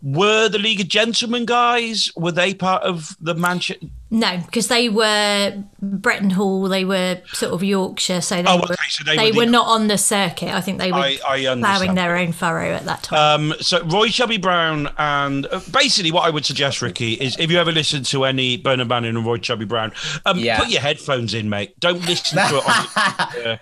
[0.02, 2.10] Were the League of Gentlemen guys?
[2.16, 3.86] Were they part of the Manchester?
[4.14, 8.76] no because they were Bretton Hall, they were sort of Yorkshire, so they, Oh, were,
[8.90, 10.50] so they they, were were, not on the circuit.
[10.50, 13.52] I think they were I- I ploughing their own furrow at that time.
[13.52, 17.50] Um, so Roy Chubby Brown and uh, basically what I would suggest, Ricky, is if
[17.50, 19.92] you ever listen to any Bernard Manning and Roy Chubby Brown,
[20.26, 20.58] um, Yeah.
[20.58, 21.78] put your headphones in, mate.
[21.80, 22.64] Don't listen to it.
[22.66, 23.56] On, uh,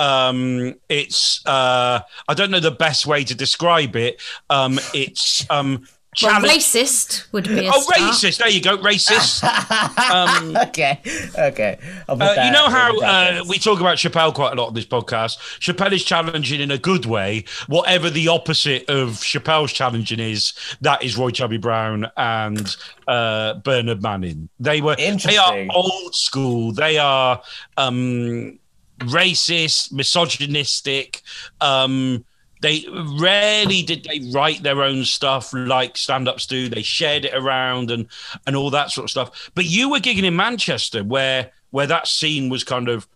[0.00, 4.20] um, it's uh, I don't know the best way to describe it.
[4.48, 5.86] Um, it's um,
[6.22, 8.00] well, racist would be a Oh, start.
[8.00, 8.38] racist!
[8.38, 9.44] There you go, racist.
[10.10, 11.00] Um, okay,
[11.38, 11.78] okay.
[12.08, 15.38] Uh, you know how uh, we talk about Chappelle quite a lot on this podcast.
[15.60, 17.44] Chappelle is challenging in a good way.
[17.68, 24.02] Whatever the opposite of Chappelle's challenging is, that is Roy Chubby Brown and uh, Bernard
[24.02, 24.48] Manning.
[24.58, 26.72] They were they are old school.
[26.72, 27.40] They are
[27.76, 28.58] um,
[29.00, 31.22] racist, misogynistic.
[31.60, 32.24] Um,
[32.60, 32.84] they
[33.18, 36.68] rarely did they write their own stuff like stand-ups do.
[36.68, 38.06] They shared it around and
[38.46, 39.50] and all that sort of stuff.
[39.54, 43.06] But you were gigging in Manchester, where where that scene was kind of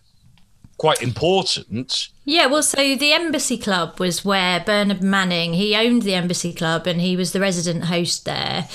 [0.78, 2.08] quite important.
[2.24, 6.86] Yeah, well, so the Embassy Club was where Bernard Manning he owned the Embassy Club
[6.86, 8.66] and he was the resident host there,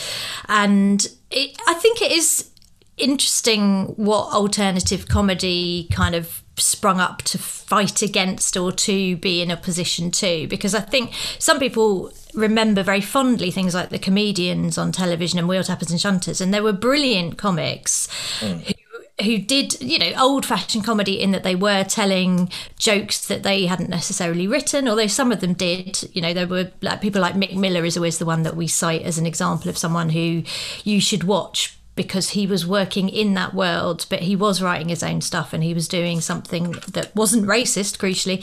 [0.48, 2.52] and it, I think it is
[2.98, 9.52] interesting what alternative comedy kind of sprung up to fight against or to be in
[9.52, 14.91] opposition to because I think some people remember very fondly things like the comedians on
[14.91, 18.08] television and wheel tappers and shunters and there were brilliant comics
[18.39, 18.76] mm.
[19.24, 23.65] who did you know old fashioned comedy in that they were telling jokes that they
[23.65, 26.10] hadn't necessarily written although some of them did.
[26.13, 28.67] You know there were like people like mick miller is always the one that we
[28.67, 30.43] cite as an example of someone who
[30.84, 35.04] you should watch because he was working in that world but he was writing his
[35.04, 38.40] own stuff and he was doing something that wasn't racist crucially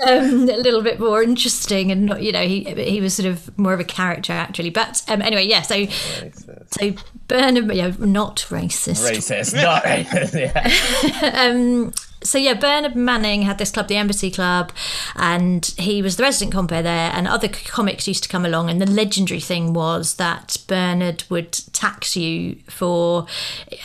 [0.08, 3.58] um, a little bit more interesting and not you know he he was sort of
[3.58, 4.70] more of a character actually.
[4.70, 6.94] But um, anyway yeah so so
[7.30, 10.34] Bernard yeah, not racist racist, not racist.
[10.34, 11.32] Yeah.
[11.40, 14.72] um, so yeah, Bernard Manning had this club, the Embassy Club,
[15.16, 17.10] and he was the resident compere there.
[17.14, 21.52] And other comics used to come along, and the legendary thing was that Bernard would
[21.72, 23.26] tax you for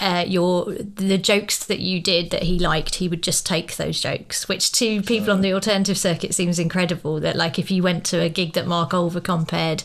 [0.01, 2.95] uh, your the jokes that you did that he liked.
[2.95, 7.19] He would just take those jokes, which to people on the alternative circuit seems incredible.
[7.19, 9.84] That like if you went to a gig that Mark Olver compared,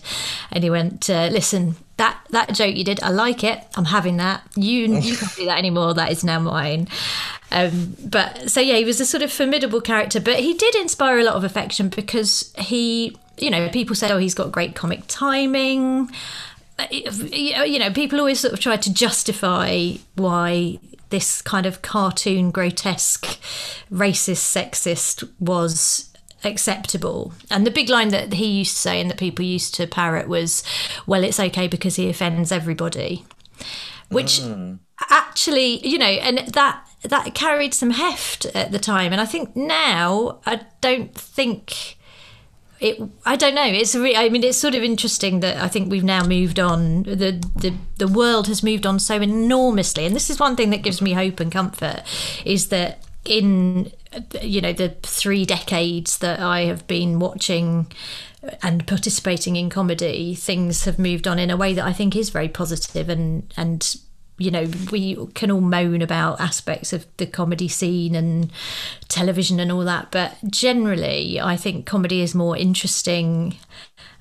[0.51, 1.77] and he went, uh, listen.
[2.01, 3.63] That, that joke you did, I like it.
[3.77, 4.43] I'm having that.
[4.57, 5.93] You you can't do that anymore.
[5.93, 6.89] That is now mine.
[7.51, 11.19] Um, but so yeah, he was a sort of formidable character, but he did inspire
[11.19, 15.03] a lot of affection because he, you know, people said, oh, he's got great comic
[15.09, 16.11] timing.
[16.79, 20.79] Uh, You know, people always sort of try to justify why
[21.11, 23.27] this kind of cartoon, grotesque,
[23.93, 26.10] racist, sexist was
[26.44, 27.33] acceptable.
[27.50, 30.29] And the big line that he used to say and that people used to parrot
[30.29, 30.62] was,
[31.07, 33.24] well, it's okay because he offends everybody.
[34.09, 34.74] Which hmm.
[35.09, 39.12] actually, you know, and that that carried some heft at the time.
[39.12, 41.96] And I think now I don't think
[42.81, 43.66] it I don't know.
[43.66, 47.05] It's re- I mean, it's sort of interesting that I think we've now moved on.
[47.05, 50.83] The, the the world has moved on so enormously, and this is one thing that
[50.83, 52.03] gives me hope and comfort
[52.44, 53.92] is that in
[54.42, 57.87] you know the three decades that I have been watching
[58.62, 62.30] and participating in comedy, things have moved on in a way that I think is
[62.30, 63.97] very positive and and
[64.41, 68.51] you know we can all moan about aspects of the comedy scene and
[69.09, 73.55] television and all that but generally i think comedy is more interesting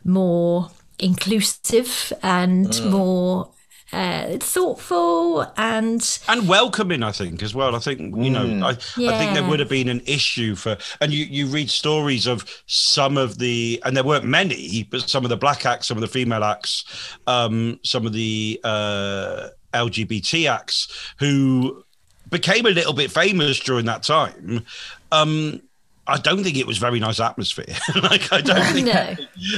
[0.03, 2.91] more inclusive and mm.
[2.91, 3.49] more
[3.91, 7.75] uh, thoughtful and and welcoming i think as well.
[7.75, 8.73] I think you know I, I
[9.17, 13.17] think there would have been an issue for and you you read stories of some
[13.17, 16.07] of the and there weren't many but some of the black acts some of the
[16.07, 16.85] female acts
[17.27, 21.83] um some of the uh lgbt acts who
[22.29, 24.63] became a little bit famous during that time.
[25.11, 25.61] Um
[26.09, 27.75] I don't think it was very nice atmosphere.
[28.03, 29.15] like I don't think no.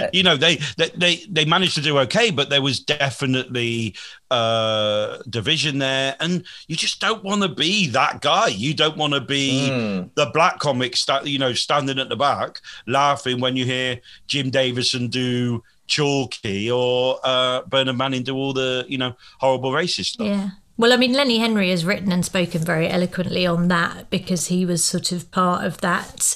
[0.13, 3.95] You know they, they they they managed to do okay but there was definitely
[4.29, 6.15] uh division there.
[6.19, 8.47] And you just don't want to be that guy.
[8.47, 9.69] You don't want to be
[10.15, 14.49] the black comic sta- you know standing at the back laughing when you hear jim
[14.49, 20.27] davidson do chalky or uh bernard manning do all the you know horrible racist stuff.
[20.27, 20.49] Yeah.
[20.81, 24.65] Well, I mean, Lenny Henry has written and spoken very eloquently on that because he
[24.65, 26.35] was sort of part of that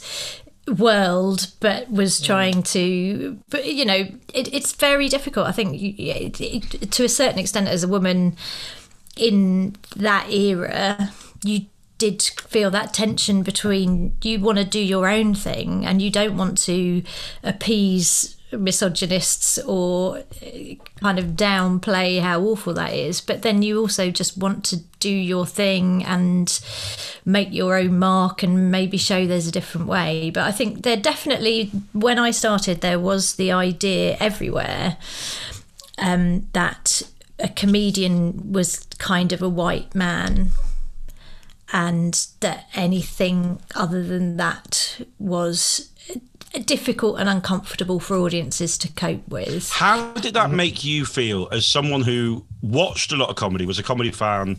[0.68, 2.26] world, but was mm.
[2.28, 3.40] trying to.
[3.50, 5.48] But you know, it, it's very difficult.
[5.48, 8.38] I think it, it, to a certain extent, as a woman
[9.18, 11.12] in that era,
[11.44, 11.62] you
[11.98, 16.38] did feel that tension between you want to do your own thing and you don't
[16.38, 17.02] want to
[17.44, 24.12] appease misogynists or uh, kind of downplay how awful that is but then you also
[24.12, 26.60] just want to do your thing and
[27.26, 30.32] make your own mark and maybe show there's a different way.
[30.32, 34.98] But i think there definitely when i started there was the idea everywhere
[35.98, 37.04] um, that
[37.40, 40.52] a comedian was kind of a white man
[41.74, 45.90] and that anything other than that was
[46.60, 49.70] difficult and uncomfortable for audiences to cope with.
[49.72, 53.80] How did that make you feel as someone who watched a lot of comedy, was
[53.80, 54.58] a comedy fan,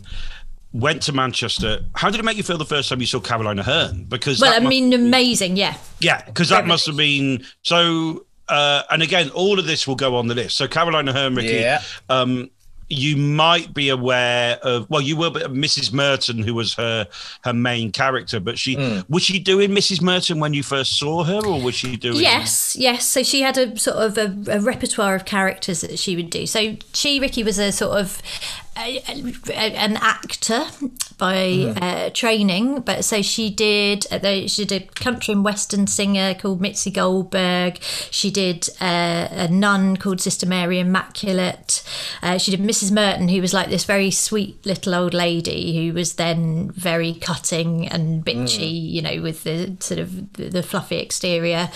[0.73, 1.79] went to Manchester?
[1.95, 4.07] How did it make you feel the first time you saw Caroline Aherne?
[4.09, 5.77] Because Well, that I must- mean, amazing, yeah.
[5.99, 8.23] yeah, because that must have been so.
[8.49, 10.55] Uh, and again, all of this will go on the list.
[10.55, 11.81] So Caroline Aherne, Ricky, Yeah.
[12.07, 12.49] um,
[12.89, 14.89] you might be aware of.
[14.89, 15.91] Well, you will, be Mrs.
[15.91, 17.07] Merton, who was her
[17.43, 19.01] her main character, but she Hmm.
[19.09, 20.01] was she doing Mrs.
[20.01, 22.17] Merton when you first saw her, or was she doing?
[22.21, 23.05] Yes, yes.
[23.05, 26.45] So she had a sort of a, a repertoire of characters that she would do.
[26.47, 28.21] So she, Ricky, was a sort of
[28.77, 29.01] a,
[29.49, 30.65] a- an actor
[31.17, 34.05] by uh, training, but so she did.
[34.11, 37.81] Uh, she did a country and western singer called Mitzi Goldberg.
[38.11, 41.83] She did uh, a nun called Sister Mary Immaculate.
[42.21, 42.91] Uh, she did Mrs.
[42.91, 47.87] Merton, who was like this very sweet little old lady who was then very cutting
[47.87, 51.69] and bitchy, you know, with the sort of the, the fluffy exterior.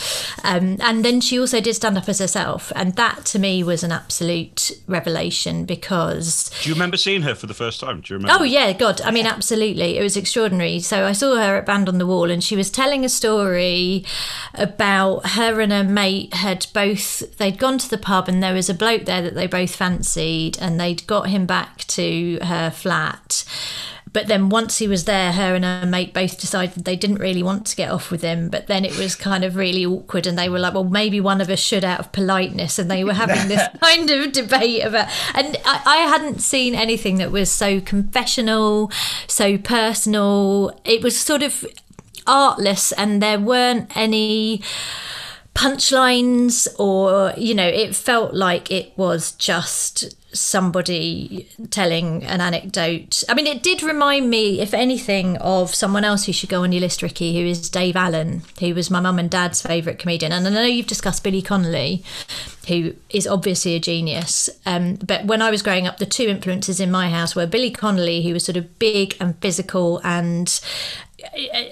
[0.43, 3.83] Um, and then she also did stand up as herself, and that to me was
[3.83, 8.01] an absolute revelation because Do you remember seeing her for the first time?
[8.01, 8.41] Do you remember?
[8.41, 8.99] Oh yeah, God!
[9.01, 10.79] I mean, absolutely, it was extraordinary.
[10.81, 14.03] So I saw her at Band on the Wall, and she was telling a story
[14.53, 18.69] about her and her mate had both they'd gone to the pub, and there was
[18.69, 23.45] a bloke there that they both fancied, and they'd got him back to her flat.
[24.13, 27.41] But then once he was there, her and her mate both decided they didn't really
[27.41, 28.49] want to get off with him.
[28.49, 31.39] But then it was kind of really awkward, and they were like, "Well, maybe one
[31.39, 35.07] of us should out of politeness." And they were having this kind of debate about.
[35.33, 38.91] And I, I hadn't seen anything that was so confessional,
[39.27, 40.77] so personal.
[40.83, 41.65] It was sort of
[42.27, 44.61] artless, and there weren't any
[45.53, 53.23] punchlines or you know it felt like it was just somebody telling an anecdote.
[53.29, 56.71] I mean it did remind me if anything of someone else who should go on
[56.71, 60.31] your list ricky who is dave allen who was my mum and dad's favourite comedian.
[60.31, 62.03] And i know you've discussed billy connolly
[62.67, 64.49] who is obviously a genius.
[64.65, 67.71] Um, but when i was growing up the two influences in my house were billy
[67.71, 70.59] connolly who was sort of big and physical and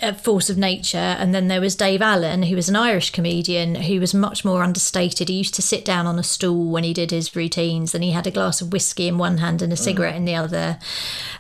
[0.02, 0.98] a force of nature.
[0.98, 4.64] And then there was Dave Allen who was an Irish comedian who was much more
[4.64, 5.30] understated.
[5.30, 8.12] He used to sit down on a stool when he did his routines and he
[8.12, 10.78] had a glass of whiskey in one hand and a cigarette in the other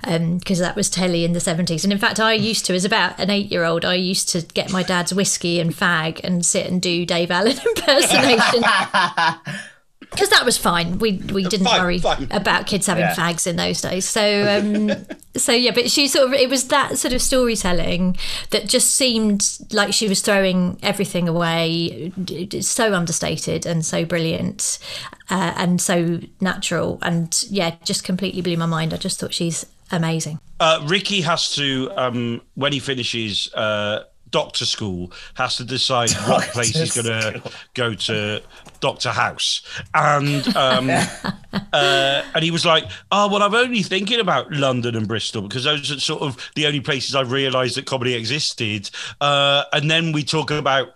[0.04, 2.86] um, because that was telly in the 70s and in fact I used to as
[2.86, 6.46] about an eight year old I used to get my dad's whiskey and fag and
[6.46, 8.64] sit and do Dave Allen impersonation
[10.12, 12.28] because that was fine we we didn't Fine, worry fine.
[12.32, 13.16] about kids having Yeah.
[13.16, 15.06] fags in those days so um
[15.38, 18.18] so yeah, but she sort of it was that sort of storytelling
[18.50, 22.12] that just seemed like she was throwing everything away.
[22.62, 24.80] So understated and so brilliant,
[25.30, 28.94] uh, and so natural, and yeah, just completely blew my mind.
[28.94, 30.40] I just thought she's amazing.
[30.60, 36.42] Uh, Ricky has to, um, when he finishes uh, doctor school, has to decide what
[36.42, 38.42] Doctor place he's going to go to
[38.80, 39.62] Doctor House,
[39.94, 40.90] and um,
[41.74, 45.64] uh, and he was like, "Oh well, I'm only thinking about London and Bristol because
[45.64, 48.90] those are sort of the only places i've realised that comedy existed."
[49.22, 50.94] Uh, and then we talk about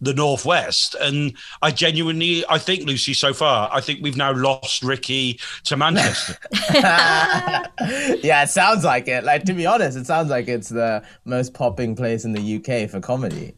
[0.00, 4.82] the northwest and i genuinely i think lucy so far i think we've now lost
[4.82, 6.36] ricky to manchester
[8.22, 9.24] yeah, it sounds like it.
[9.24, 12.88] Like to be honest, it sounds like it's the most popping place in the UK
[12.90, 13.54] for comedy.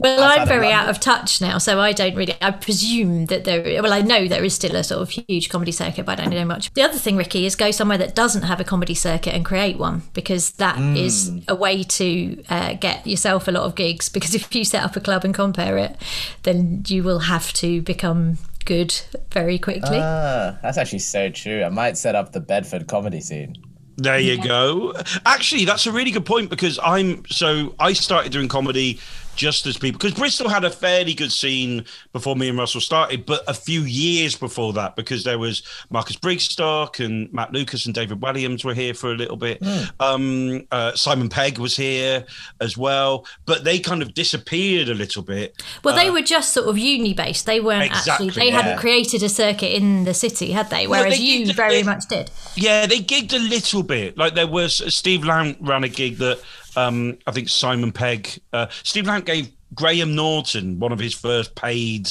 [0.00, 2.34] Well, I'm very out of touch now, so I don't really.
[2.40, 3.62] I presume that there.
[3.82, 6.34] Well, I know there is still a sort of huge comedy circuit, but I don't
[6.34, 6.72] know much.
[6.74, 9.78] The other thing, Ricky, is go somewhere that doesn't have a comedy circuit and create
[9.78, 11.44] one because that is Mm.
[11.48, 14.08] a way to uh, get yourself a lot of gigs.
[14.18, 15.96] Because if you set up a club and compare it,
[16.42, 18.94] then you will have to become good
[19.32, 19.98] very quickly.
[20.00, 21.62] Ah, that's actually so true.
[21.64, 23.56] I might set up the Bedford comedy scene.
[23.96, 24.94] There you go.
[25.26, 29.00] Actually, that's a really good point because I'm so I started doing comedy
[29.38, 33.24] just as people because Bristol had a fairly good scene before me and Russell started,
[33.24, 37.94] but a few years before that because there was Marcus Brigstocke and Matt Lucas and
[37.94, 39.62] David Walliams were here for a little bit.
[40.00, 42.26] Um, uh, Simon Pegg was here
[42.60, 45.62] as well, but they kind of disappeared a little bit.
[45.84, 47.46] well, they were just sort of uni based.
[47.46, 48.46] They weren't Exactly, actually.
[48.46, 50.86] They hadn't created a circuit in the city, had they?
[50.88, 52.30] Well, Whereas they you did- very they- much did.
[52.56, 54.18] Yeah, they gigged a little bit.
[54.18, 56.40] Like there was Steve Lamb ran a gig that
[56.86, 61.54] um, I think Simon Pegg, uh, Steve Lamb gave Graham Norton one of his first
[61.54, 62.10] paid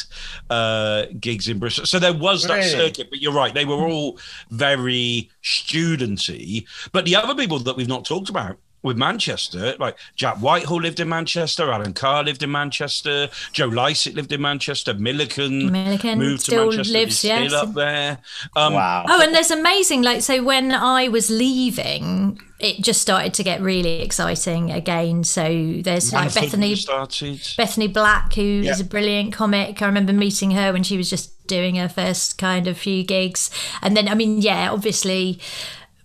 [0.50, 1.86] uh, gigs in Bristol.
[1.86, 2.70] So there was that Really?
[2.70, 3.10] circuit.
[3.10, 4.20] But you're right, they were all
[4.52, 6.66] very studenty.
[6.92, 8.58] But the other people that we've not talked about.
[8.84, 14.14] With Manchester, like Jack Whitehall lived in Manchester, Alan Carr lived in Manchester, Joe Lycett
[14.16, 17.48] lived in Manchester, Milliken, Milliken moved still to Manchester, lives, he's yes.
[17.50, 18.20] still up there.
[18.56, 19.06] Um, Wow.
[19.10, 23.62] Oh, and there's amazing, like, so when I was leaving, it just started to get
[23.62, 25.24] really exciting again.
[25.24, 25.44] So
[25.82, 27.42] there's like Manford Bethany, started.
[27.58, 28.86] Bethany Black, who is Yeah.
[28.86, 29.82] a brilliant comic.
[29.82, 33.50] I remember meeting her when she was just doing her first kind of few gigs.
[33.82, 35.40] And then, I mean, yeah, obviously.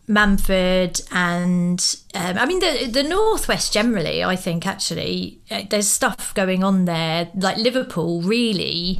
[0.09, 4.25] Manford and um, I mean the the northwest generally.
[4.25, 7.31] I think actually uh, there's stuff going on there.
[7.35, 8.99] Like Liverpool, really,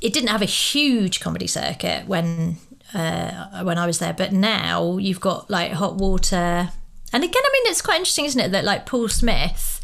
[0.00, 2.58] it didn't have a huge comedy circuit when
[2.94, 6.70] uh, when I was there, but now you've got like hot water.
[7.14, 9.80] And again, I mean, it's quite interesting, isn't it, that like Paul Smith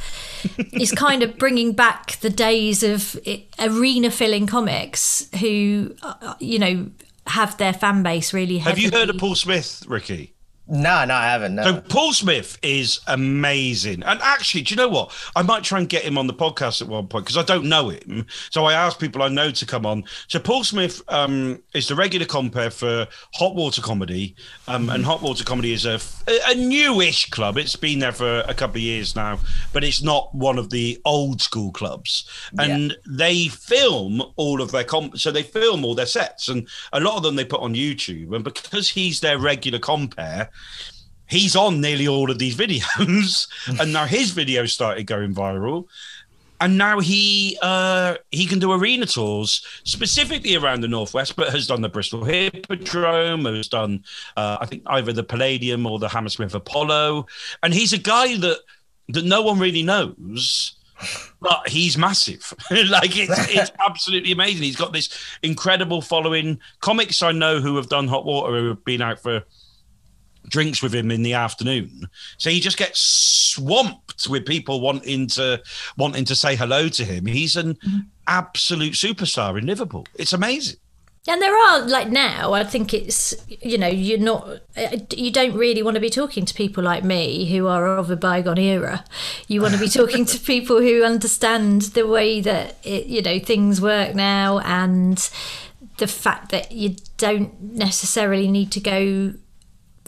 [0.72, 3.18] is kind of bringing back the days of
[3.59, 6.91] arena filling comics who, uh, you know,
[7.29, 8.59] have their fan base really.
[8.59, 10.35] Have you heard of Paul Smith, Ricky?
[10.71, 11.55] No, no, I haven't.
[11.55, 11.64] No.
[11.64, 15.14] So Paul Smith is amazing, and actually, do you know what?
[15.35, 17.64] I might try and get him on the podcast at one point because I don't
[17.64, 18.27] know him.
[18.51, 20.05] So I asked people I know to come on.
[20.27, 25.23] So Paul Smith um, is the regular compare for Hot Water Comedy, um, and Hot
[25.23, 25.99] Water Comedy is a,
[26.47, 27.57] a newish club.
[27.57, 29.39] It's been there for a couple of years now,
[29.73, 32.29] but it's not one of the old school clubs.
[32.59, 37.01] And they film all of their comp, so they film all their sets, and a
[37.01, 38.35] lot of them they put on YouTube.
[38.35, 40.51] And because he's their regular compare
[41.29, 43.49] he's on nearly all of these videos
[43.81, 45.87] and now his videos started going viral
[46.61, 51.67] and now he uh he can do arena tours specifically around the northwest but has
[51.67, 54.03] done the bristol hippodrome has done
[54.37, 57.27] uh, i think either the palladium or the hammersmith apollo
[57.63, 58.59] and he's a guy that
[59.09, 60.75] that no one really knows
[61.41, 62.53] but he's massive.
[62.71, 64.65] like it's it's absolutely amazing.
[64.65, 65.09] He's got this
[65.43, 66.59] incredible following.
[66.81, 69.45] Comics I know who have done hot water who have been out for
[70.49, 72.09] drinks with him in the afternoon.
[72.39, 75.63] So he just gets swamped with people wanting to
[75.97, 77.27] wanting to say hello to him.
[77.27, 77.79] He's an
[78.27, 80.07] absolute superstar in Liverpool.
[80.15, 80.79] It's amazing.
[81.27, 85.55] And there are like now, I think it's you know you're not uh, you don't
[85.55, 89.05] really want to be talking to people like me who are of a bygone era.
[89.47, 93.39] You want to be talking to people who understand the way that it, you know
[93.39, 95.19] things work now and
[95.99, 99.35] the fact that you don't necessarily need to go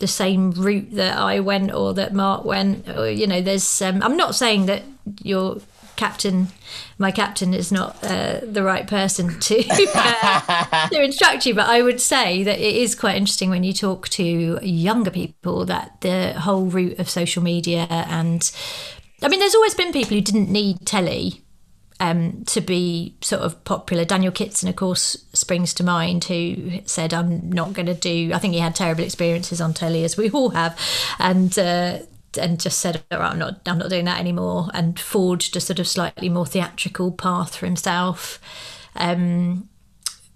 [0.01, 2.89] the same route that I went or that Mark went.
[2.89, 3.81] Or, you know, there's.
[3.81, 4.83] Um, I'm not saying that
[5.23, 5.59] your
[5.97, 6.49] captain,
[6.99, 11.83] my captain, is not uh, the right person to uh, to instruct you, but I
[11.83, 16.33] would say that it is quite interesting when you talk to younger people that the
[16.33, 18.51] whole route of social media and.
[19.23, 21.43] I mean, there's always been people who didn't need telly
[22.01, 24.05] um, to be sort of popular.
[24.05, 28.39] Daniel Kitson, of course, springs to mind, who said, "I'm not going to do." I
[28.39, 30.79] think he had terrible experiences on telly, as we all have,
[31.19, 31.57] and.
[31.57, 31.99] Uh,
[32.41, 35.61] and just said, "All right, I'm not, I'm not doing that anymore," and forged a
[35.61, 38.41] sort of slightly more theatrical path for himself.
[38.95, 39.69] Um,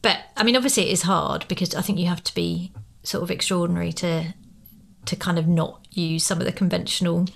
[0.03, 2.73] but I mean, obviously, it is hard because I think you have to be
[3.05, 4.35] sort of extraordinary to
[5.05, 7.27] to kind of not use some of the conventional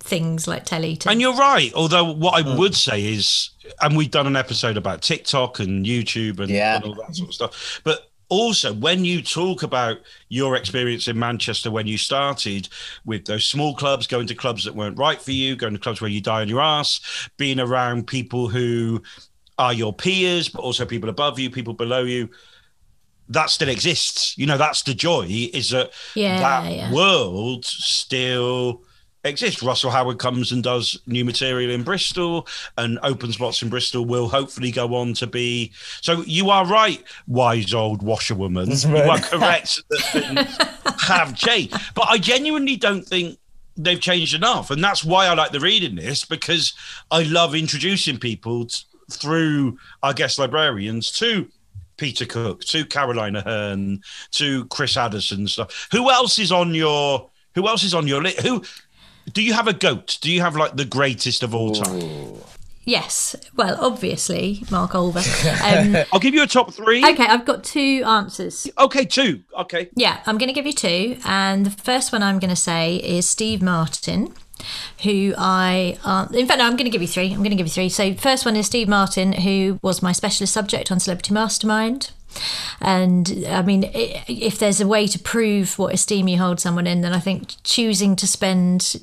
[0.00, 0.96] things like telly.
[0.96, 1.72] To, And you're right.
[1.74, 2.58] Although what I mm.
[2.58, 6.76] would say is, and we've done an episode about TikTok and YouTube and, Yeah.
[6.76, 7.80] and all that sort of stuff.
[7.84, 9.98] But also, when you talk about
[10.28, 12.68] your experience in Manchester when you started
[13.04, 16.00] with those small clubs, going to clubs that weren't right for you, going to clubs
[16.00, 19.02] where you die on your ass, being around people who
[19.58, 22.30] are your peers, but also people above you, people below you.
[23.28, 24.38] That still exists.
[24.38, 26.92] You know, that's the joy is that Yeah, that yeah.
[26.92, 28.82] world still
[29.24, 29.62] exists.
[29.62, 32.46] Russell Howard comes and does new material in Bristol,
[32.78, 35.72] and Open Spots in Bristol will hopefully go on to be.
[36.00, 38.70] So you are right, wise old washerwoman.
[38.70, 43.38] You are correct that things have changed, but I genuinely don't think
[43.76, 46.72] they've changed enough, and that's why I like the reading this because
[47.10, 51.48] I love introducing people t- through our guest librarians to.
[51.96, 54.00] Peter Cook, to Caroline Aherne,
[54.30, 55.86] to Chris Addison stuff.
[55.92, 58.40] Who else is on your who else is on your list?
[58.40, 58.62] Who
[59.32, 60.18] do you have a goat?
[60.20, 62.42] Do you have like the greatest of all time?
[62.84, 65.24] yes, well, obviously, Mark Olver.
[65.62, 67.04] Um, I'll give you a top three.
[67.04, 68.68] Okay, I've got two answers.
[68.78, 69.42] Okay, two.
[69.56, 69.88] Okay.
[69.94, 71.16] Yeah, I'm going to give you two.
[71.24, 74.34] And the first one I'm going to say is Steve Martin,
[75.02, 77.32] who I, uh, in fact, no, I'm going to give you three.
[77.32, 77.88] I'm going to give you three.
[77.88, 82.10] So, first one is Steve Martin, who was my specialist subject on Celebrity Mastermind.
[82.80, 87.02] And I mean, if there's a way to prove what esteem you hold someone in,
[87.02, 88.96] then I think choosing to spend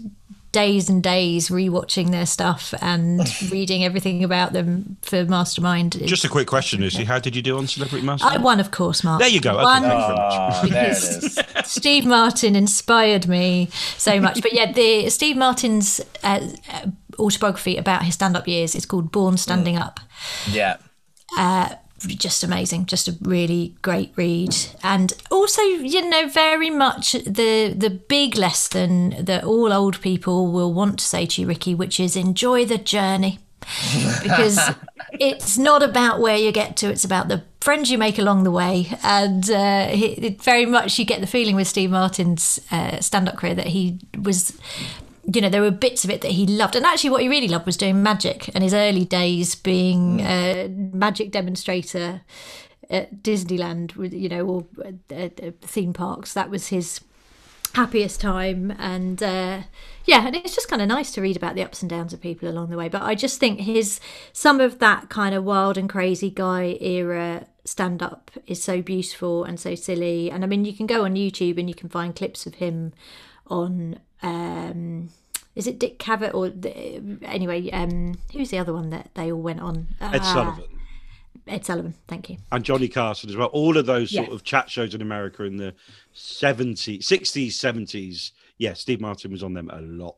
[0.51, 3.21] days and days rewatching their stuff and
[3.51, 5.95] reading everything about them for Mastermind.
[5.95, 7.03] Is, Just a quick question, Lucy.
[7.03, 8.27] How did you do on Celebrity Master?
[8.27, 9.19] I won, of course, Mark.
[9.19, 9.51] There you go.
[9.51, 9.81] Okay, Won.
[9.83, 10.33] thank you very much.
[10.33, 11.39] Oh, there it is.
[11.71, 14.41] Steve Martin inspired me so much.
[14.41, 16.87] But yeah, the Steve Martin's uh, uh,
[17.19, 19.99] autobiography about his stand-up years is called Born Standing Up.
[20.49, 20.77] Yeah.
[22.05, 27.89] Just amazing, just a really great read, and also you know very much the the
[27.89, 32.15] big lesson that all old people will want to say to you, Ricky, which is
[32.15, 33.39] enjoy the journey,
[34.21, 34.59] because
[35.13, 38.51] it's not about where you get to; it's about the friends you make along the
[38.51, 38.95] way.
[39.03, 43.37] And uh, he, it very much you get the feeling with Steve Martin's uh, stand-up
[43.37, 44.57] career that he was
[45.33, 46.75] you know, there were bits of it that he loved.
[46.75, 50.69] And actually, what he really loved was doing magic and his early days being a
[50.69, 52.21] magic demonstrator
[52.89, 56.33] at Disneyland, you know, or at, at theme parks.
[56.33, 57.01] That was his
[57.73, 58.73] happiest time.
[58.79, 59.63] And uh,
[60.05, 62.21] yeah, and it's just kind of nice to read about the ups and downs of
[62.21, 62.87] people along the way.
[62.87, 63.99] But I just think his
[64.31, 69.43] some of that kind of wild and crazy guy era stand up is so beautiful
[69.43, 70.31] and so silly.
[70.31, 72.93] And I mean, you can go on YouTube and you can find clips of him
[73.47, 75.09] on um
[75.55, 79.41] is it Dick Cavett or the, anyway um who's the other one that they all
[79.41, 80.63] went on Ed Ah, Sullivan
[81.47, 83.47] Ed Sullivan thank you and Johnny Carson as well.
[83.47, 85.73] All of those sort of chat shows in America in the
[86.13, 88.31] 70s, 60s, 70s.
[88.57, 90.15] Yeah, Steve Martin was on them a lot.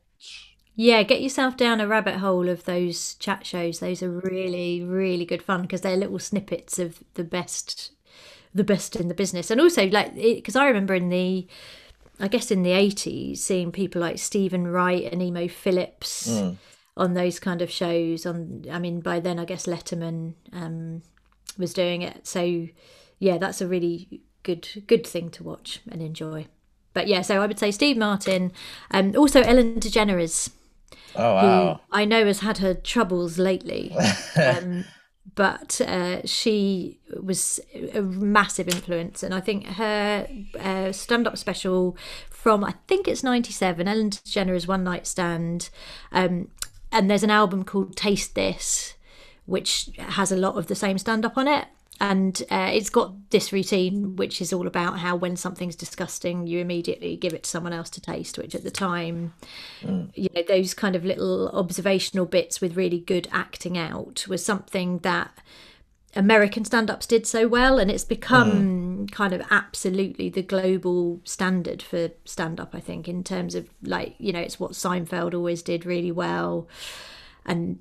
[0.74, 3.80] Yeah, get yourself down a rabbit hole of those chat shows.
[3.80, 7.92] Those are really, really good fun because they're little snippets of the best,
[8.54, 9.50] the best in the business.
[9.50, 11.46] And also, like, because I remember in the,
[12.20, 16.28] I guess in the eighties, seeing people like Steven Wright and Emo Philips
[16.96, 18.26] on those kind of shows.
[18.26, 21.02] On, I mean, by then I guess Letterman um,
[21.58, 22.26] was doing it.
[22.26, 22.68] So,
[23.18, 26.46] yeah, that's a really good, good thing to watch and enjoy.
[26.92, 28.52] But yeah, so I would say Steve Martin,
[28.90, 30.50] um, also Ellen DeGeneres
[31.16, 31.80] Oh who wow.
[31.90, 33.94] I know has had her troubles lately.
[34.36, 34.84] um,
[35.34, 37.60] but uh, she was
[37.94, 40.26] a massive influence, and I think her
[40.58, 41.96] uh, stand-up special
[42.30, 45.70] from I think it's '97, Ellen DeGeneres' One Night Stand,
[46.10, 46.48] um,
[46.90, 48.94] and there's an album called Taste This,
[49.46, 51.66] which has a lot of the same stand-up on it.
[52.02, 56.58] And uh, it's got this routine, which is all about how when something's disgusting, you
[56.58, 58.38] immediately give it to someone else to taste.
[58.38, 59.34] Which at the time,
[60.14, 65.00] you know those kind of little observational bits with really good acting out was something
[65.00, 65.30] that
[66.16, 67.78] American stand-ups did so well.
[67.78, 73.54] And it's become kind of absolutely the global standard for stand-up I think in terms
[73.54, 76.66] of like you know it's what Seinfeld always did really well.
[77.44, 77.78] And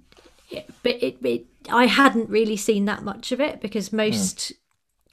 [0.84, 4.54] but it, it I hadn't really seen that much of it because most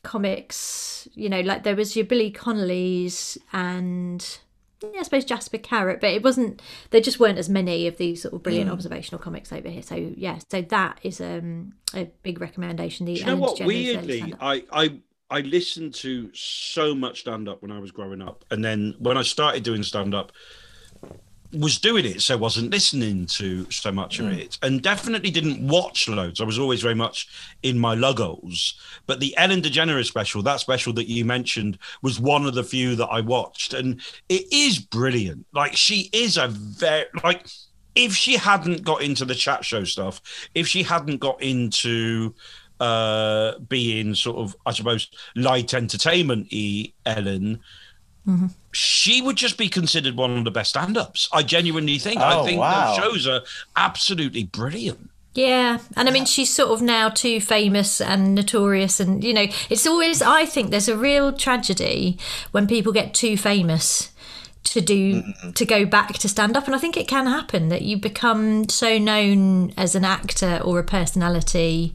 [0.02, 4.38] comics you know like there was your Billy Connolly's and
[4.82, 6.60] yeah, I suppose Jasper Carrott, but it wasn't.
[6.90, 9.82] There just weren't as many of these sort of brilliant observational comics over here.
[9.82, 13.06] So yeah, so that is um, a big recommendation.
[13.06, 13.60] The Do you know what?
[13.60, 18.44] Weirdly, I, I I listened to so much stand up when I was growing up,
[18.50, 20.32] and then when I started doing stand up,
[21.60, 24.26] was doing it, so wasn't listening to so much Hmm.
[24.26, 26.40] of it, and definitely didn't watch loads.
[26.40, 27.28] I was always very much
[27.62, 28.74] in my luggles.
[29.06, 32.96] But the Ellen DeGeneres special, that special that you mentioned, was one of the few
[32.96, 35.46] that I watched, and it is brilliant.
[35.52, 37.46] Like she is a very like.
[37.94, 40.20] If she hadn't got into the chat show stuff,
[40.54, 42.34] if she hadn't got into
[42.78, 47.58] uh being sort of i suppose light entertainment e ellen
[48.72, 52.44] she would just be considered one of the best stand-ups i genuinely think Oh, i
[52.44, 52.86] think wow.
[52.86, 53.40] those shows are
[53.76, 59.22] absolutely brilliant Yeah, and I mean, she's sort of now too famous and notorious, and
[59.22, 60.22] you know, it's always.
[60.22, 62.16] I think there's a real tragedy
[62.52, 64.12] when people get too famous
[64.64, 65.50] to do mm-hmm.
[65.52, 68.68] to go back to stand up, and I think it can happen that you become
[68.70, 71.92] so known as an actor or a personality.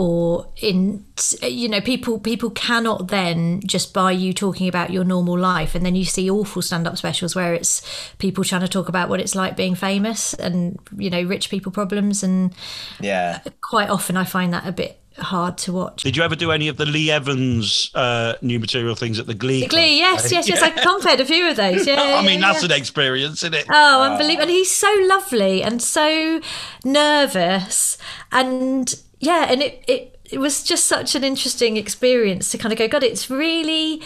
[0.00, 1.04] Or in,
[1.42, 5.84] you know, people people cannot then just by you talking about your normal life, and
[5.84, 7.82] then you see awful stand-up specials where it's
[8.16, 11.70] people trying to talk about what it's like being famous and you know rich people
[11.70, 12.54] problems, and
[12.98, 13.40] Yeah.
[13.60, 16.02] quite often I find that a bit hard to watch.
[16.02, 19.34] did you ever do any of the lee evans uh new material things at the
[19.34, 19.70] glee Club?
[19.72, 20.62] Glee, yes, yes, yes.
[20.68, 21.86] I compared a few of those.
[21.86, 22.72] Yeah, i yeah, mean that's yeah.
[22.72, 24.42] an experience isn't it Oh, unbelievable!
[24.44, 26.40] And he's so lovely and so
[26.86, 27.98] nervous,
[28.32, 32.78] and yeah, and it it it was just such an interesting experience to kind of
[32.78, 32.88] go.
[32.88, 34.02] God, it's really.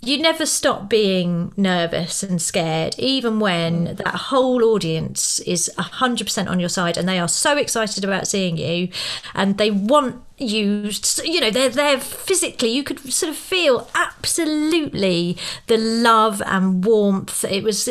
[0.00, 3.96] You never stop being nervous and scared, even when mm.
[3.96, 8.56] that whole audience is 100% on your side and they are so excited about seeing
[8.56, 8.90] you
[9.34, 10.90] and they want you,
[11.24, 15.36] you know, they're, they're physically, you could sort of feel absolutely
[15.66, 17.44] the love and warmth.
[17.44, 17.88] It was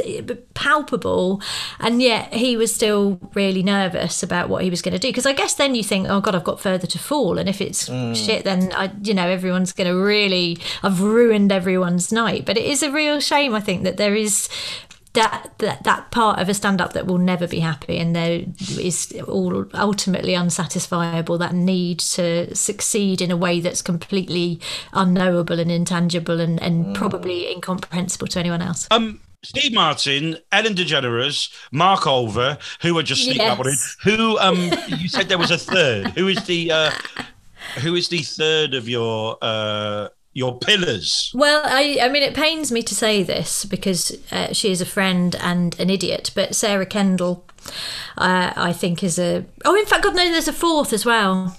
[0.53, 1.41] palpable.
[1.79, 5.09] And yet he was still really nervous about what he was going to do.
[5.09, 7.37] Because I guess then you think, oh God, I've got further to fall.
[7.37, 8.15] And if it's mm.
[8.15, 12.45] shit, then I, you know, everyone's going to really, I've ruined everyone's night.
[12.45, 14.49] But it is a real shame, I think, that there is
[15.13, 18.43] that that, that part of a stand up that will never be happy and there
[18.79, 24.59] is all ultimately unsatisfiable that need to succeed in a way that's completely
[24.93, 31.53] unknowable and intangible and, and probably incomprehensible to anyone else um Steve Martin, Ellen DeGeneres,
[31.71, 33.73] Mark Olver, who are just sneak that one in.
[33.73, 33.95] Yes.
[34.03, 34.57] Who um
[34.97, 36.07] you said there was a third.
[36.09, 36.91] Who is the uh
[37.81, 41.31] who is the third of your uh your pillars?
[41.33, 44.85] Well, I, I mean, it pains me to say this because uh, she is a
[44.85, 47.43] friend and an idiot, but Sarah Kendall,
[48.17, 49.45] uh, I think, is a.
[49.65, 51.57] Oh, in fact, God knows there's a fourth as well.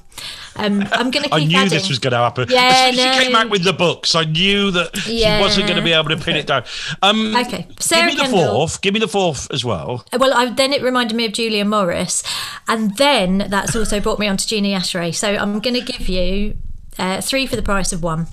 [0.56, 1.70] Um, I'm going to keep I knew adding.
[1.70, 2.48] this was going to happen.
[2.50, 5.38] Yeah, as she came back with the books, I knew that Yeah.
[5.38, 6.64] she wasn't going to be able to pin it down.
[7.02, 8.54] Um, Okay, Sarah give me the Kendall.
[8.54, 8.80] fourth.
[8.80, 10.04] Give me the fourth as well.
[10.16, 12.22] Well, I, then it reminded me of Julia Morris,
[12.68, 15.14] and then that's also brought me on to Gina Yashere.
[15.14, 16.56] So I'm going to give you
[16.98, 18.26] uh, three for the price of one.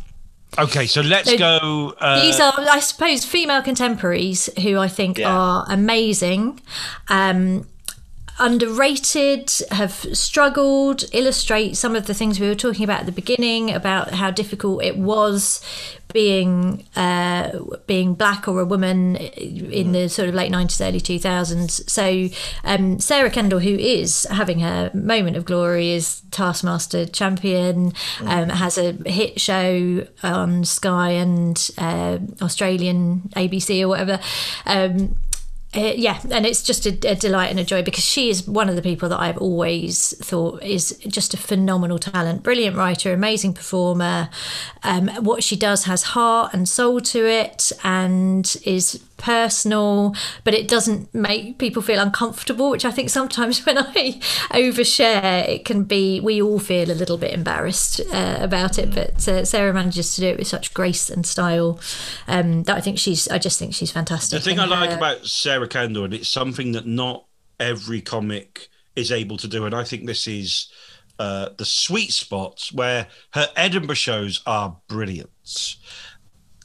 [0.58, 1.94] Okay, so let's So go.
[2.00, 5.30] Uh, These are, I suppose, female contemporaries who I think Yeah.
[5.32, 6.60] are amazing.
[7.10, 7.68] Um,
[8.40, 13.74] underrated, have struggled, illustrate some of the things we were talking about at the beginning
[13.74, 15.62] about how difficult it was
[16.16, 21.90] being uh, being black or a woman in the sort of late 90s, early 2000s.
[21.90, 22.34] So
[22.64, 28.78] um, Sarah Kendall, who is having her moment of glory, is Taskmaster champion, um, has
[28.78, 34.18] a hit show on Sky and uh, Australian ABC or whatever.
[34.66, 35.18] Um,
[35.76, 38.70] uh, yeah, and it's just a, a delight and a joy because she is one
[38.70, 43.54] of the people that I've always thought is just a phenomenal talent, brilliant writer, amazing
[43.54, 44.30] performer.
[44.84, 50.68] Um, what she does has heart and soul to it and is personal, but it
[50.68, 54.20] doesn't make people feel uncomfortable, which I think sometimes when I
[54.52, 58.94] overshare, it can be, we all feel a little bit embarrassed uh, about it.
[58.94, 61.80] But uh, Sarah manages to do it with such grace and style
[62.28, 64.40] um, that I think she's, I just think she's fantastic.
[64.40, 67.26] The thing I like her- about Sarah Kendall, and it's something that not
[67.60, 70.70] every comic is able to do, and I think this is
[71.20, 75.76] uh, the sweet spot where her Edinburgh shows are brilliant.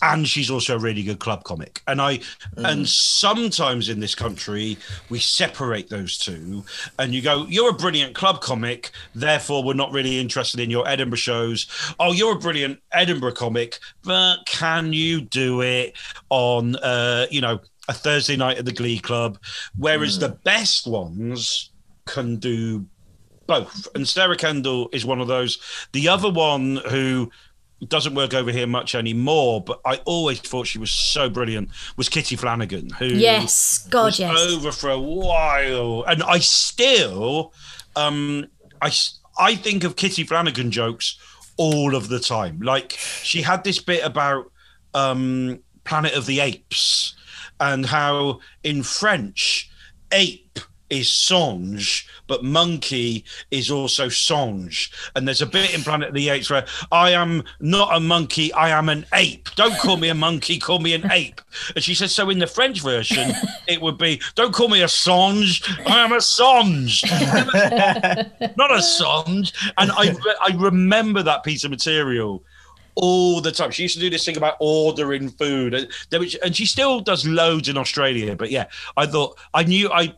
[0.03, 1.83] And she's also a really good club comic.
[1.87, 2.21] And I
[2.57, 4.79] and sometimes in this country
[5.11, 6.65] we separate those two
[6.99, 10.89] and you go, You're a brilliant club comic, therefore we're not really interested in your
[10.89, 11.67] Edinburgh shows.
[12.01, 15.95] Oh, you're a brilliant Edinburgh comic, but can you do it
[16.31, 17.61] on uh, you know,
[17.91, 19.39] a Thursday night at the Glee Club?
[19.77, 21.71] Whereas the best ones
[22.07, 22.87] can do
[23.47, 23.89] both.
[23.95, 25.59] And Sarah Kendall is one of those.
[25.93, 27.31] The other one who
[27.89, 31.71] doesn't work over here much anymore, but I always thought she was so brilliant.
[31.97, 34.39] Was Kitty Flanagan, who Yes, God, was yes.
[34.39, 37.53] over for a while, and I still,
[37.97, 38.47] um,
[38.81, 38.93] I
[39.39, 41.19] I think of Kitty Flanagan jokes
[41.57, 42.61] all of the time.
[42.61, 44.53] Like she had this bit about
[44.95, 47.15] um, Planet of the Apes
[47.61, 49.71] and how in French,
[50.13, 50.59] ape
[50.91, 54.91] is songe, but monkey is also songe.
[55.15, 58.53] And there's a bit in Planet of the Apes where I am not a monkey,
[58.53, 59.49] I am an ape.
[59.55, 61.41] Don't call me a monkey, call me an ape.
[61.75, 63.31] And she says, so in the French version,
[63.69, 67.05] it would be, don't call me a songe, I am a songe.
[68.57, 69.53] not a songe.
[69.79, 72.43] And I, I remember that piece of material
[73.01, 73.71] all the time.
[73.71, 77.69] She used to do this thing about ordering food, and, and she still does loads
[77.69, 78.37] in Australia.
[78.37, 80.15] But yeah, I thought I knew I.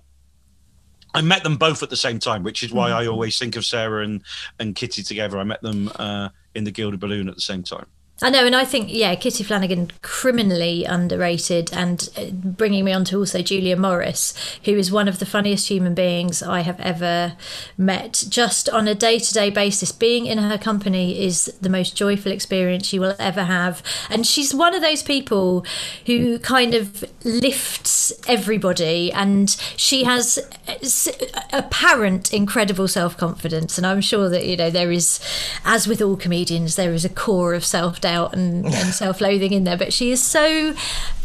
[1.14, 3.66] I met them both at the same time, which is why I always think of
[3.66, 4.22] Sarah and,
[4.58, 5.38] and Kitty together.
[5.38, 7.84] I met them uh, in the Gilded Balloon at the same time.
[8.22, 13.04] I know, and I think yeah, Kitty Flanagan criminally underrated, and uh, bringing me on
[13.06, 14.32] to also Julia Morris,
[14.64, 17.36] who is one of the funniest human beings I have ever
[17.76, 18.24] met.
[18.28, 23.00] Just on a day-to-day basis, being in her company is the most joyful experience you
[23.00, 25.66] will ever have, and she's one of those people
[26.06, 34.28] who kind of lifts everybody, and she has uh, apparent incredible self-confidence, and I'm sure
[34.28, 35.18] that you know there is,
[35.64, 37.64] as with all comedians, there is a core of
[38.12, 40.74] self-doubt and, and self-loathing in there, but she is so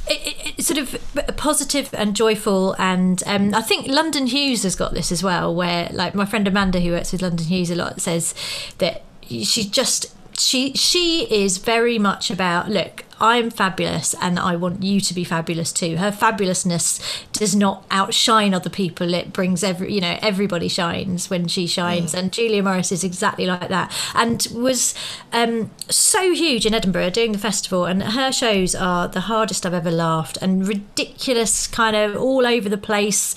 [0.09, 0.97] it, it, sort of
[1.35, 5.89] positive and joyful and um, I think London Hughes has got this as well where
[5.91, 8.33] like my friend Amanda who works with London Hughes a lot says
[8.77, 14.83] that she just she she is very much about look I'm fabulous and I want
[14.83, 15.97] you to be fabulous too.
[15.97, 19.13] Her fabulousness does not outshine other people.
[19.13, 22.13] It brings every, you know, everybody shines when she shines.
[22.13, 24.93] And Julia Morris is exactly like that and was
[25.33, 27.85] um, so huge in Edinburgh doing the festival.
[27.85, 32.69] And her shows are the hardest I've ever laughed and ridiculous, kind of all over
[32.69, 33.35] the place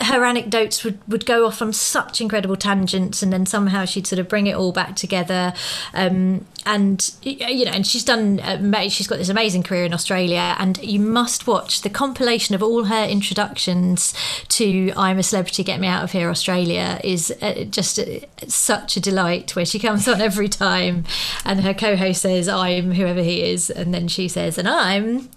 [0.00, 4.18] her anecdotes would, would go off on such incredible tangents and then somehow she'd sort
[4.18, 5.52] of bring it all back together.
[5.92, 10.56] Um, and you know and she's done uh, she's got this amazing career in australia
[10.58, 14.14] and you must watch the compilation of all her introductions
[14.48, 18.04] to i'm a celebrity get me out of here australia is uh, just uh,
[18.46, 21.04] such a delight where she comes on every time
[21.44, 25.28] and her co-host says i'm whoever he is and then she says and i'm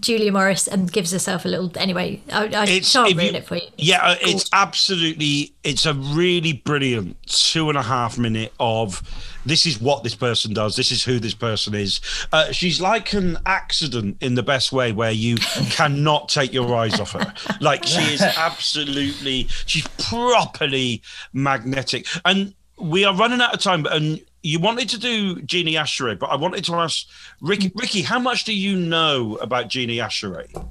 [0.00, 1.70] Julia Morris and gives herself a little.
[1.76, 3.68] Anyway, I, I It's can't ruin you- it for you.
[3.76, 5.52] Yeah, uh, it's absolutely.
[5.62, 9.00] It's a really brilliant two and a half minute of
[9.46, 10.74] this is what this person does.
[10.74, 12.00] This is who this person is.
[12.32, 15.36] Uh, she's like an accident in the best way, where you
[15.70, 17.32] cannot take your eyes off her.
[17.60, 19.46] Like she is absolutely.
[19.66, 21.02] She's properly
[21.32, 23.86] magnetic, and we are running out of time.
[23.86, 27.06] And you wanted to do Gina Yashere, but I wanted to ask
[27.40, 27.70] Ricky.
[27.74, 30.66] Ricky, how much do you know about Gina Yashere?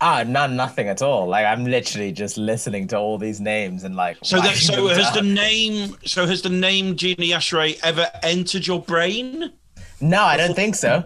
[0.00, 1.26] Ah, none, nothing at all.
[1.26, 4.16] Like I'm literally just listening to all these names and like.
[4.22, 8.80] So, that, so has the name, so has the name Gina Yashere ever entered your
[8.80, 9.52] brain?
[10.00, 11.04] No, I don't think so.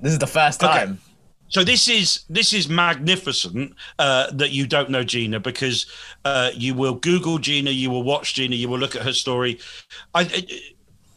[0.00, 0.72] This is the first Okay.
[0.72, 1.00] time.
[1.48, 5.86] So this is this is magnificent uh, that you don't know Gina because
[6.24, 9.60] uh, you will Google Gina, you will watch Gina, you will look at her story.
[10.14, 10.46] I,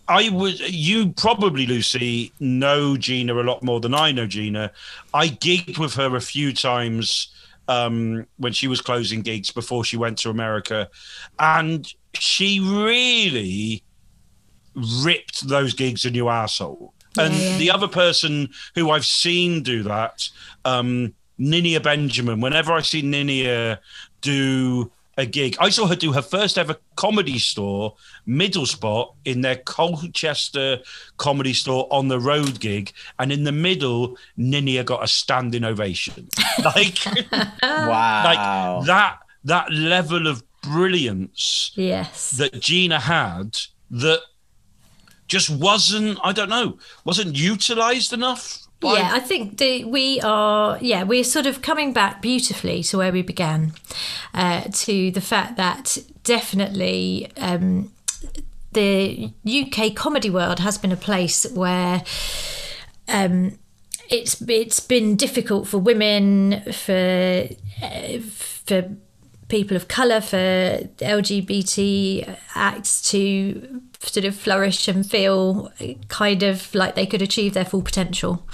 [0.08, 4.72] I would you probably Lucy know Gina a lot more than I know Gina.
[5.14, 7.30] I gigged with her a few times
[7.68, 10.90] um, when she was closing gigs before she went to America,
[11.40, 13.84] and she really
[15.04, 16.94] ripped those gigs a new asshole.
[17.18, 17.58] And Yeah, yeah.
[17.58, 20.30] the other person who I've seen do that,
[20.66, 22.42] um, Ninia Benjamin.
[22.42, 23.80] Whenever I see Ninia
[24.22, 27.96] do a gig, I saw her do her first ever comedy store
[28.26, 30.80] middle spot in their Colchester
[31.18, 36.28] comedy store on the road gig, and in the middle, Ninia got a standing ovation.
[36.64, 36.98] Like,
[37.64, 38.24] Wow.
[38.80, 42.32] like that that level of brilliance Yes.
[42.32, 43.58] that Gina had
[43.92, 44.22] that
[45.28, 48.65] just wasn't, I don't know, wasn't utilized enough.
[48.84, 50.78] Yeah, I think the, we are.
[50.82, 53.74] Yeah, we're sort of coming back beautifully to where we began,
[54.34, 57.92] uh, to the fact that definitely um,
[58.74, 62.04] the UK comedy world has been a place where.
[63.08, 63.60] Um,
[64.10, 67.48] it's it's been difficult for women, for
[67.82, 68.96] uh, for
[69.48, 70.38] people of colour, for
[70.98, 75.72] LGBT acts to sort of flourish and feel
[76.08, 78.46] kind of like they could achieve their full potential.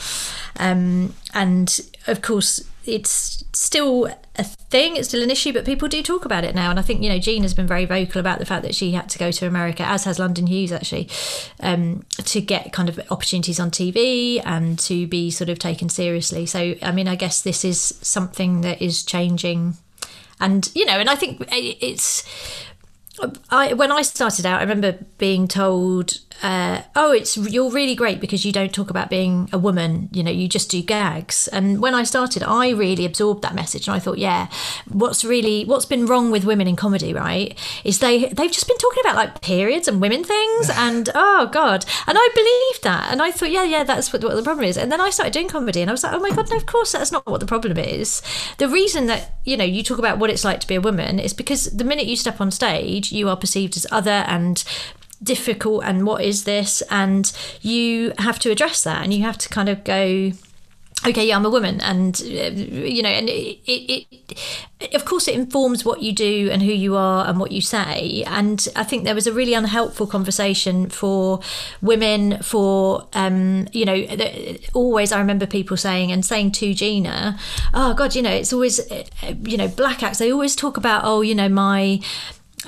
[0.58, 6.02] Um, and of course, it's still a thing it's still an issue but people do
[6.02, 6.70] talk about it now.
[6.70, 8.92] And i think you know jean has been very vocal about the fact that she
[8.94, 11.10] had to go to america as has london hughes actually
[11.60, 16.46] um, to get kind of opportunities on tv and to be sort of taken seriously.
[16.46, 19.76] So i mean i guess this is something that is changing.
[20.40, 22.24] And you know and i think it's
[23.50, 28.20] I, when I started out, I remember being told, uh, "Oh, it's you're really great
[28.20, 30.10] because you don't talk about being a woman.
[30.12, 33.88] You know, you just do gags." And when I started, I really absorbed that message,
[33.88, 34.48] and I thought, "Yeah,
[34.90, 37.58] what's really what's been wrong with women in comedy, right?
[37.84, 41.86] Is they they've just been talking about like periods and women things, and oh god."
[42.08, 44.78] And I believed that, and I thought, "Yeah, yeah, that's what, what the problem is."
[44.78, 46.66] And then I started doing comedy, and I was like, "Oh my god, no, of
[46.66, 48.22] course that's not what the problem is.
[48.58, 51.20] The reason that you know you talk about what it's like to be a woman
[51.20, 54.64] is because the minute you step on stage, you are perceived as other and
[55.24, 56.82] difficult and what is this?
[56.90, 60.32] And you have to address that and you have to kind of go
[61.06, 64.08] okay yeah i'm a woman and uh, you know and it, it,
[64.80, 67.62] it, of course it informs what you do and who you are and what you
[67.62, 68.24] say.
[68.28, 71.40] And i think there was a really unhelpful conversation for
[71.82, 74.06] women for um you know
[74.74, 77.38] always i remember people saying and saying to gina
[77.74, 79.04] oh god you know it's always uh,
[79.44, 82.00] you know black acts they always talk about oh you know my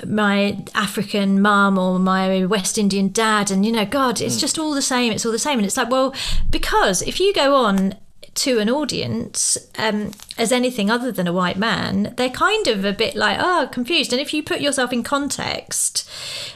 [0.06, 4.74] my African mum or my West Indian dad, and you know, God, it's just all
[4.74, 5.12] the same.
[5.12, 6.14] It's all the same, and it's like, well,
[6.50, 7.94] because if you go on
[8.34, 12.92] to an audience um, as anything other than a white man, they're kind of a
[12.92, 14.12] bit like, oh, confused.
[14.12, 16.08] And if you put yourself in context,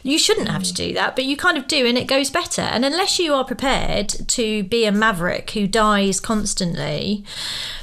[0.03, 2.63] you shouldn't have to do that, but you kind of do, and it goes better.
[2.63, 7.25] And unless you are prepared to be a maverick who dies constantly,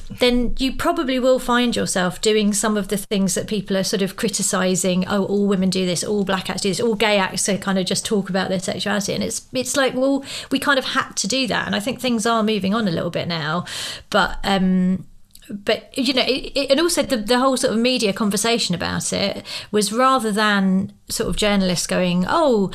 [0.10, 4.02] then you probably will find yourself doing some of the things that people are sort
[4.02, 5.08] of criticizing.
[5.08, 7.80] Oh, all women do this, all black acts do this, all gay acts to kind
[7.80, 9.14] of just talk about their sexuality.
[9.14, 11.66] And it's it's like, well, we kind of had to do that.
[11.66, 13.66] And I think things are moving on a little bit now.
[14.10, 15.06] But um
[15.50, 19.14] but you know it, it, and also the, the whole sort of media conversation about
[19.14, 22.72] it was rather than sort of journalists going oh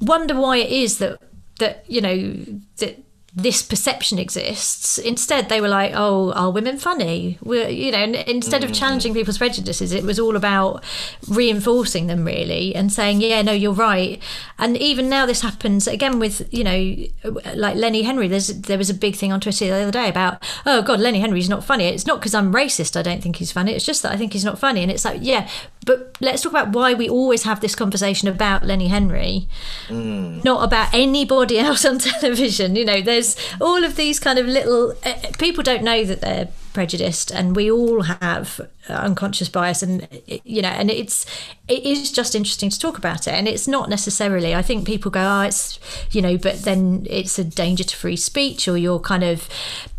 [0.00, 1.20] wonder why it is that
[1.58, 2.44] that you know
[2.78, 3.02] that
[3.36, 4.96] this perception exists.
[4.96, 8.74] Instead, they were like, "Oh, are women funny?" We're, you know, instead of mm.
[8.74, 10.82] challenging people's prejudices, it was all about
[11.28, 14.22] reinforcing them really and saying, "Yeah, no, you're right."
[14.58, 18.26] And even now, this happens again with you know, like Lenny Henry.
[18.26, 21.20] There's there was a big thing on Twitter the other day about, "Oh God, Lenny
[21.20, 22.96] Henry's not funny." It's not because I'm racist.
[22.96, 23.72] I don't think he's funny.
[23.72, 24.82] It's just that I think he's not funny.
[24.82, 25.46] And it's like, yeah,
[25.86, 29.48] but let's talk about why we always have this conversation about Lenny Henry,
[29.86, 30.44] mm.
[30.44, 32.76] not about anybody else on television.
[32.76, 36.48] You know, there's all of these kind of little uh, people don't know that they're
[36.74, 38.60] prejudiced and we all have
[38.90, 40.06] unconscious bias and
[40.44, 41.24] you know and it's
[41.68, 45.10] it is just interesting to talk about it and it's not necessarily i think people
[45.10, 45.80] go oh it's
[46.10, 49.48] you know but then it's a danger to free speech or you're kind of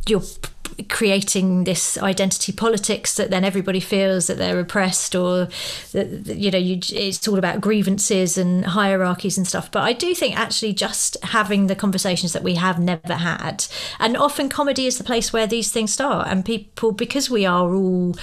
[0.07, 0.21] you're
[0.89, 5.47] creating this identity politics that then everybody feels that they're oppressed or
[5.91, 9.71] that you know you, it's all about grievances and hierarchies and stuff.
[9.71, 13.65] But i do think actually just having the conversations that we have never had
[13.99, 17.73] and often comedy is the place where these things start and people because we are
[17.73, 18.15] all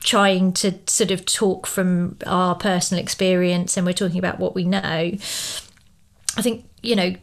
[0.00, 4.64] trying to sort of talk from our personal experience and we're talking about what we
[4.64, 7.14] know i think you know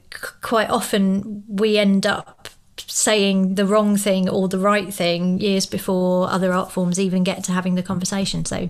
[0.42, 2.50] quite often we end up
[2.90, 7.44] saying the wrong thing or the right thing years before other art forms even get
[7.46, 8.46] to having the conversation.
[8.46, 8.70] So,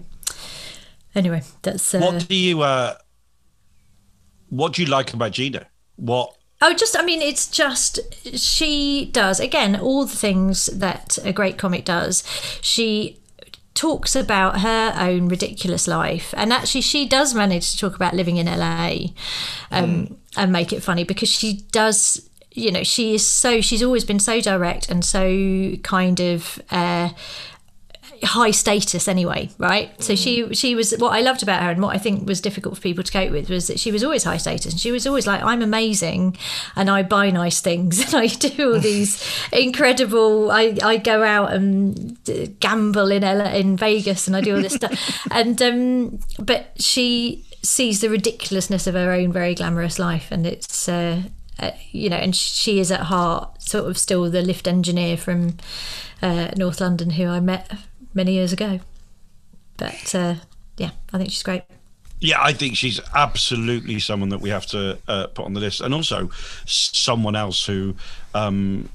[1.15, 2.95] anyway, that's uh, what do you uh,
[4.49, 5.67] what do you like about Gina?
[5.95, 7.99] What Oh, just, I mean, it's just,
[8.37, 12.21] she does, again, all the things that a great comic does.
[12.61, 13.17] She
[13.75, 16.33] talks about her own ridiculous life.
[16.35, 19.13] And actually, she does manage to talk about living in LA
[19.71, 20.15] um, mm.
[20.35, 22.28] and make it funny because she does
[22.59, 27.09] you know she is so she's always been so direct and so kind of uh,
[28.23, 30.03] high status anyway right mm.
[30.03, 30.57] so she mm.
[30.57, 33.03] she was what i loved about her and what i think was difficult for people
[33.03, 35.41] to cope with was that she was always high status and she was always like
[35.43, 36.35] i'm amazing
[36.75, 41.53] and i buy nice things and i do all these incredible i i go out
[41.53, 42.17] and
[42.59, 47.45] gamble in LA, in vegas and i do all this stuff and um but she
[47.61, 51.21] sees the ridiculousness of her own very glamorous life and it's uh,
[51.59, 55.57] uh, you know, and she is at heart sort of still the lift engineer from
[56.21, 57.71] uh, North London who I met
[58.13, 58.79] many years ago.
[59.77, 60.35] But uh,
[60.77, 61.63] yeah, I think she's great.
[62.21, 65.79] Yeah, I think she's absolutely someone that we have to uh, put on the list,
[65.79, 66.29] and also
[66.65, 67.95] someone else who
[68.33, 68.89] um,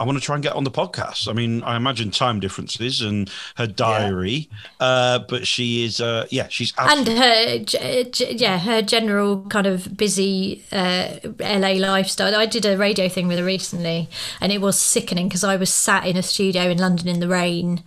[0.00, 1.28] I want to try and get on the podcast.
[1.28, 4.48] I mean, I imagine time differences and her diary,
[4.80, 9.66] uh, but she is, uh, yeah, she's and her g- g- yeah her general kind
[9.66, 11.08] of busy uh,
[11.40, 14.08] la lifestyle i did a radio thing with her recently
[14.40, 17.28] and it was sickening because i was sat in a studio in london in the
[17.28, 17.82] rain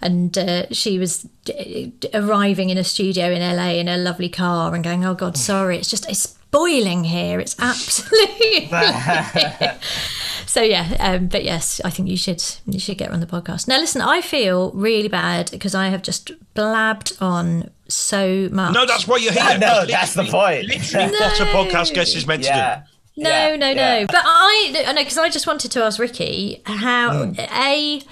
[0.00, 4.74] and uh, she was d- arriving in a studio in la in a lovely car
[4.74, 8.66] and going oh god sorry it's just it's boiling here it's absolutely
[10.46, 13.26] so yeah um, but yes i think you should you should get her on the
[13.26, 18.72] podcast now listen i feel really bad because i have just blabbed on so much
[18.74, 18.84] no.
[18.86, 19.42] That's why you're here.
[19.54, 20.66] I know, That's that's the point.
[20.66, 22.82] Literally, what a podcast guest is meant Yeah.
[23.16, 24.00] to No, Yeah, no, yeah.
[24.00, 24.06] no.
[24.06, 27.38] But I, I know because I just wanted to ask Ricky how Hmm.
[27.38, 28.02] a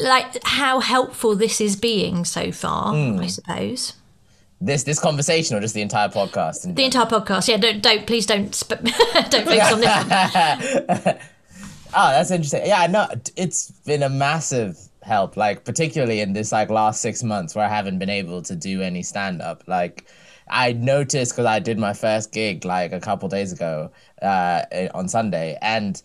[0.00, 2.92] like how helpful this is being so far.
[2.94, 3.20] Hmm.
[3.20, 3.94] I suppose
[4.60, 6.74] This this conversation or just the entire podcast?
[6.74, 7.46] The entire podcast.
[7.46, 8.82] Yeah, don't, don't please don't sp-
[9.30, 11.22] don't focus on this.
[11.94, 12.66] Oh, that's interesting.
[12.66, 13.06] Yeah, no,
[13.36, 15.36] it's been a massive help.
[15.36, 18.82] Like particularly in this like last six months where I haven't been able to do
[18.82, 19.62] any stand up.
[19.68, 20.06] Like
[20.50, 23.92] I noticed because I did my first gig like a couple days ago
[24.22, 26.02] uh, on Sunday, and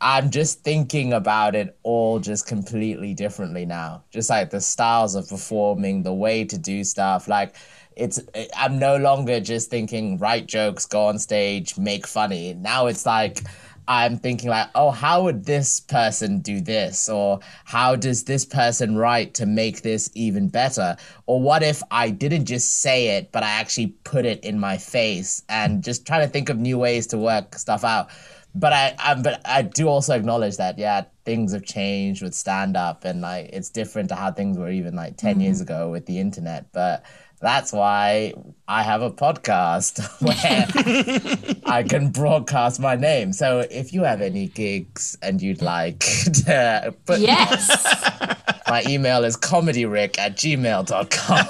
[0.00, 4.02] I'm just thinking about it all just completely differently now.
[4.10, 7.54] Just like the styles of performing, the way to do stuff, like.
[7.96, 8.20] It's
[8.56, 12.54] I'm no longer just thinking write jokes, go on stage, make funny.
[12.54, 13.40] Now it's like
[13.88, 17.08] I'm thinking like, oh, how would this person do this?
[17.08, 20.96] Or how does this person write to make this even better?
[21.26, 24.78] Or what if I didn't just say it, but I actually put it in my
[24.78, 28.08] face and just trying to think of new ways to work stuff out.
[28.54, 32.76] But I, I but I do also acknowledge that yeah, things have changed with stand
[32.76, 35.72] up and like it's different to how things were even like 10 years mm-hmm.
[35.72, 36.70] ago with the internet.
[36.72, 37.04] But
[37.42, 38.32] that's why
[38.68, 43.32] I have a podcast where I can broadcast my name.
[43.32, 45.98] So if you have any gigs and you'd like
[46.46, 47.68] to put Yes,
[48.68, 51.46] my email is comedyrick at gmail.com.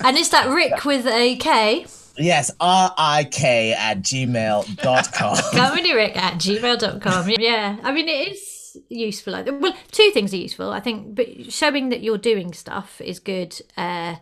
[0.04, 1.86] and is that Rick with a K?
[2.18, 5.36] yes, R-I-K at gmail.com.
[5.36, 7.30] comedyrick at gmail.com.
[7.38, 9.32] Yeah, I mean, it is useful.
[9.60, 13.58] Well, two things are useful, I think, but showing that you're doing stuff is good.
[13.76, 14.16] Uh,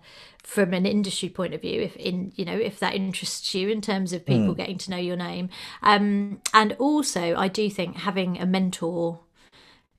[0.50, 3.80] from an industry point of view if in you know if that interests you in
[3.80, 5.48] terms of people getting to know your name.
[5.80, 9.20] Um and also i do think having a mentor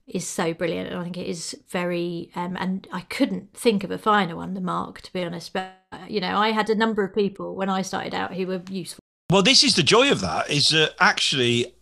[0.06, 3.90] is so brilliant and i think it is very um and i couldn't think of
[3.90, 5.72] a finer one than mark to be honest but
[6.06, 9.00] you know i had a number of people when i started out who were useful.
[9.30, 11.74] Well, this is the joy of that is that actually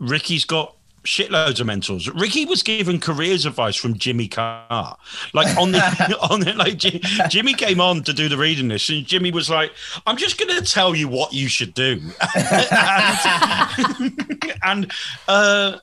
[0.00, 2.08] Ricky's got shitloads of mentors.
[2.10, 4.96] Ricky was given careers advice from Jimmy Carr,
[5.34, 8.90] like on the on the, like Ji- Jimmy came on to do the reading list,
[8.90, 9.72] and Jimmy was like,
[10.06, 12.00] "I'm just going to tell you what you should do,"
[12.36, 14.22] and,
[14.62, 14.92] and
[15.28, 15.78] uh,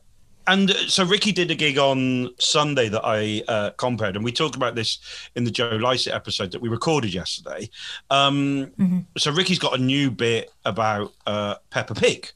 [0.48, 4.56] and so Ricky did a gig on Sunday that I uh, compared, and we talked
[4.56, 5.00] about this
[5.36, 7.70] in the Joe Lycett episode that we recorded yesterday.
[8.10, 12.32] Um, So Ricky's got a new bit about uh, Peppa Pig,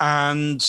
[0.00, 0.64] and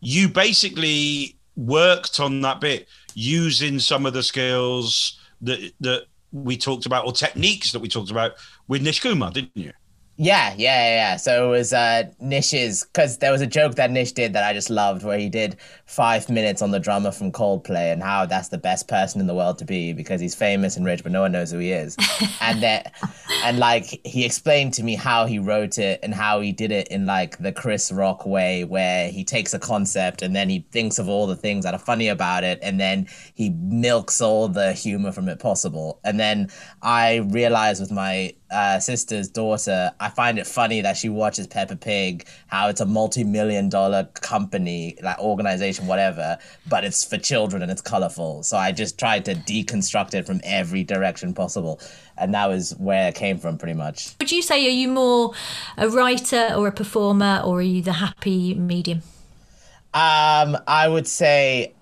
[0.00, 6.86] you basically worked on that bit using some of the skills that that we talked
[6.86, 8.32] about or techniques that we talked about
[8.68, 9.72] with Nish Kumar, didn't you?
[10.22, 11.16] Yeah, yeah, yeah.
[11.16, 14.52] So it was uh, Nish's because there was a joke that Nish did that I
[14.52, 15.56] just loved, where he did
[15.86, 19.34] five minutes on the drummer from Coldplay and how that's the best person in the
[19.34, 21.96] world to be because he's famous and rich, but no one knows who he is.
[22.42, 22.92] and that,
[23.44, 26.88] and like he explained to me how he wrote it and how he did it
[26.88, 30.98] in like the Chris Rock way, where he takes a concept and then he thinks
[30.98, 34.74] of all the things that are funny about it, and then he milks all the
[34.74, 35.98] humor from it possible.
[36.04, 36.50] And then
[36.82, 41.76] I realized with my uh, sister's daughter, I find it funny that she watches Peppa
[41.76, 46.38] Pig, how it's a multi-million dollar company, like organization, whatever,
[46.68, 48.42] but it's for children and it's colorful.
[48.42, 51.80] So I just tried to deconstruct it from every direction possible.
[52.16, 54.14] And that was where it came from pretty much.
[54.20, 55.32] would you say are you more
[55.76, 59.02] a writer or a performer or are you the happy medium
[59.94, 61.72] Um, I would say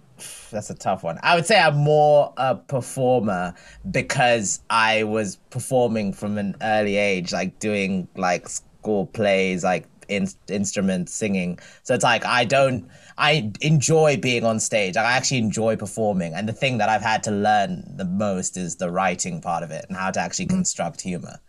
[0.51, 1.19] that's a tough one.
[1.23, 3.55] I would say I'm more a performer
[3.91, 10.29] because I was performing from an early age, like doing like school plays, like in-
[10.49, 11.59] instruments, singing.
[11.83, 12.89] So it's like I don't.
[13.17, 14.95] I enjoy being on stage.
[14.95, 18.57] Like, I actually enjoy performing, and the thing that I've had to learn the most
[18.57, 20.57] is the writing part of it and how to actually mm-hmm.
[20.57, 21.41] construct humor.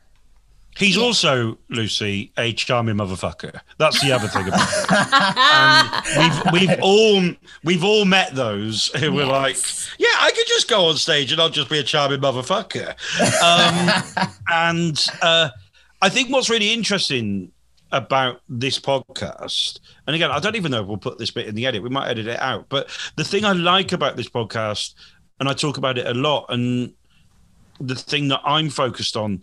[0.78, 3.60] He's also Lucy a charming motherfucker.
[3.78, 4.86] That's the other thing about it.
[5.50, 7.24] Um, we've we've all
[7.64, 9.58] we've all met those who were like,
[9.98, 12.90] yeah, I could just go on stage and I'll just be a charming motherfucker.
[13.42, 15.50] Um, and uh,
[16.02, 17.52] I think what's really interesting
[17.92, 21.56] about this podcast, and again, I don't even know if we'll put this bit in
[21.56, 21.84] the edit.
[21.84, 22.68] We might edit it out.
[22.70, 24.94] But the thing I like about this podcast,
[25.40, 26.94] and I talk about it a lot, and
[27.80, 29.42] the thing that I'm focused on,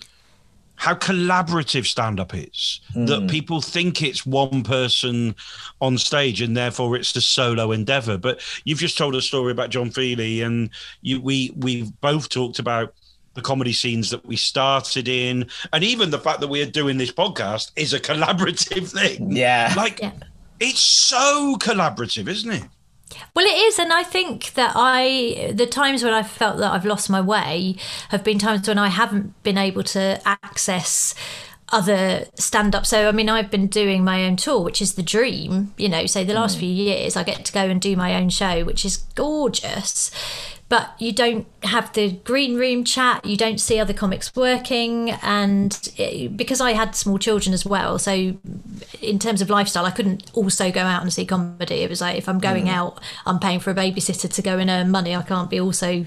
[0.76, 2.80] how collaborative stand up is.
[2.94, 3.26] That hmm.
[3.26, 5.34] people think it's one person
[5.80, 8.16] on stage and therefore it's the solo endeavor.
[8.18, 10.70] But you've just told a story about John Feely, and
[11.02, 12.94] you we we've both talked about
[13.34, 17.12] the comedy scenes that we started in, and even the fact that we're doing this
[17.12, 19.34] podcast is a collaborative thing.
[19.34, 19.72] Yeah.
[19.76, 20.12] Like Yeah.
[20.60, 22.64] it's so collaborative, isn't it?
[23.34, 26.84] Well, it is, and I think that I the times when I felt that I've
[26.84, 27.76] lost my way
[28.08, 31.14] have been times when I haven't been able to access
[31.70, 32.86] other stand up.
[32.86, 36.06] So, I mean, I've been doing my own tour, which is the dream, you know.
[36.06, 36.60] So, the last mm.
[36.60, 40.10] few years, I get to go and do my own show, which is gorgeous.
[40.68, 45.10] But you don't have the green room chat, you don't see other comics working.
[45.22, 48.36] And it, because I had small children as well, so
[49.00, 51.76] in terms of lifestyle, I couldn't also go out and see comedy.
[51.76, 54.68] It was like if I'm going out, I'm paying for a babysitter to go and
[54.68, 55.14] earn money.
[55.14, 56.06] I can't be also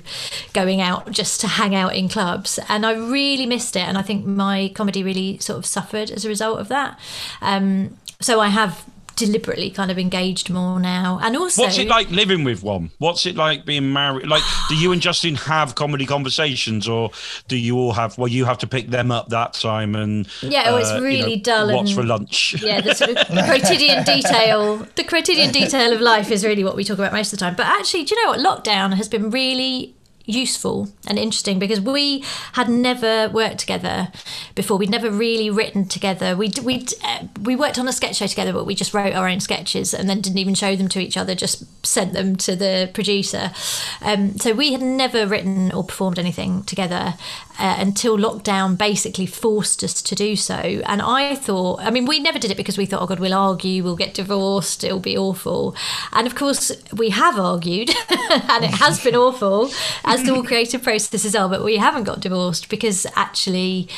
[0.54, 2.60] going out just to hang out in clubs.
[2.68, 3.88] And I really missed it.
[3.88, 7.00] And I think my comedy really sort of suffered as a result of that.
[7.42, 8.86] Um, so I have
[9.20, 11.20] deliberately kind of engaged more now.
[11.22, 12.90] And also, What's it like living with one?
[12.98, 14.28] What's it like being married?
[14.28, 17.12] Like, do you and Justin have comedy conversations, or
[17.48, 18.18] do you all have?
[18.18, 21.04] Well, you have to pick them up that time, and Yeah, oh, it's uh, you
[21.04, 22.56] really know, dull What's and- for lunch?
[22.64, 26.84] yeah, the sort of quotidian detail, the quotidian detail of life is really what we
[26.84, 27.56] talk about most of the time.
[27.56, 28.40] But actually, do you know what?
[28.64, 29.96] Lockdown has been really
[30.30, 32.24] useful and interesting because we
[32.54, 34.10] had never worked together
[34.56, 34.78] before.
[34.78, 36.36] We'd never really written together.
[36.36, 39.28] We we uh, we worked on a sketch show together, but we just wrote our
[39.28, 41.36] own sketches and then didn't even show them to each other.
[41.36, 43.52] Just sent them to the producer.
[44.02, 47.16] Um, so we had never written or performed anything together
[47.60, 50.56] uh, until lockdown basically forced us to do so.
[50.56, 53.34] And I thought, I mean, we never did it because we thought, oh God, we'll
[53.34, 55.76] argue, we'll get divorced, it'll be awful.
[56.14, 59.70] And of course, we have argued, and it has been awful,
[60.06, 61.50] as do all creative processes are.
[61.50, 63.90] But we haven't got divorced because actually,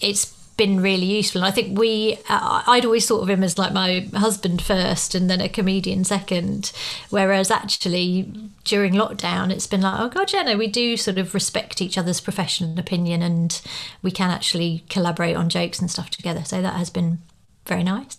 [0.00, 1.42] it's been really useful.
[1.42, 5.14] And I think we, uh, I'd always thought of him as like my husband first
[5.14, 6.72] and then a comedian second.
[7.10, 8.32] Whereas actually
[8.64, 11.98] during lockdown, it's been like, oh God, yeah, no, we do sort of respect each
[11.98, 13.60] other's profession and opinion and
[14.02, 16.44] we can actually collaborate on jokes and stuff together.
[16.44, 17.18] So that has been
[17.66, 18.16] very nice.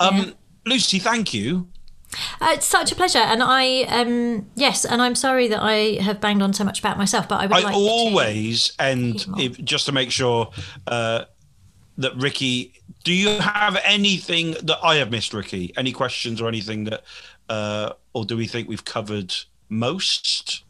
[0.00, 0.34] Um,
[0.64, 1.68] Lucy, thank you.
[2.40, 3.18] Uh, it's such a pleasure.
[3.18, 6.96] And I, um, yes, and I'm sorry that I have banged on so much about
[6.98, 10.50] myself, but I would I like to- always end Keep if, just to make sure
[10.86, 11.24] uh,
[11.98, 12.72] that Ricky.
[13.04, 15.72] Do you have anything that I have missed, Ricky?
[15.76, 17.04] Any questions or anything that,
[17.48, 19.34] uh, or do we think we've covered
[19.68, 20.64] most?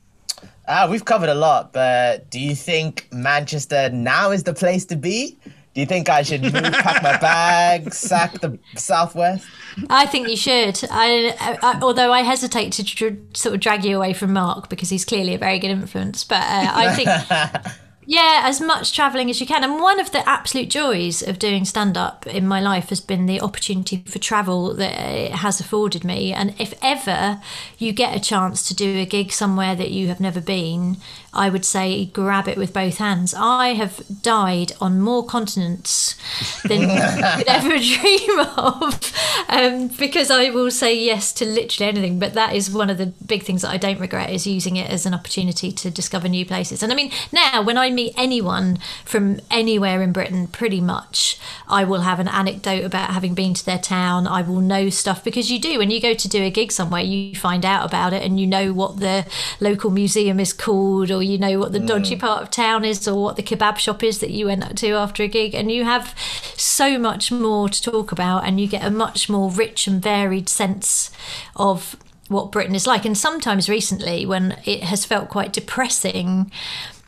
[0.68, 4.96] Ah, we've covered a lot, but do you think Manchester now is the place to
[4.96, 5.38] be?
[5.76, 9.46] Do you think I should move, pack my bags, sack the southwest?
[9.90, 10.82] I think you should.
[10.90, 14.88] I, I, although I hesitate to dr- sort of drag you away from Mark because
[14.88, 16.24] he's clearly a very good influence.
[16.24, 17.10] But uh, I think,
[18.08, 19.64] yeah, as much travelling as you can.
[19.64, 23.26] And one of the absolute joys of doing stand up in my life has been
[23.26, 26.32] the opportunity for travel that it has afforded me.
[26.32, 27.40] And if ever
[27.78, 30.98] you get a chance to do a gig somewhere that you have never been,
[31.32, 33.34] I would say grab it with both hands.
[33.36, 36.14] I have died on more continents
[36.62, 37.00] than you
[37.36, 39.12] could ever dream of
[39.48, 42.18] um, because I will say yes to literally anything.
[42.20, 44.90] But that is one of the big things that I don't regret is using it
[44.90, 46.82] as an opportunity to discover new places.
[46.82, 51.82] And I mean, now when I meet anyone from anywhere in Britain, pretty much, I
[51.82, 54.28] will have an anecdote about having been to their town.
[54.28, 57.02] I will know stuff because you do when you go to do a gig somewhere,
[57.02, 59.26] you find out about it and you know what the
[59.58, 62.20] local museum is called, or you know what the dodgy mm.
[62.20, 64.90] part of town is, or what the kebab shop is that you went up to
[64.92, 66.14] after a gig, and you have
[66.56, 70.48] so much more to talk about, and you get a much more rich and varied
[70.48, 71.10] sense
[71.56, 71.96] of
[72.28, 73.04] what Britain is like.
[73.04, 76.50] And sometimes recently, when it has felt quite depressing,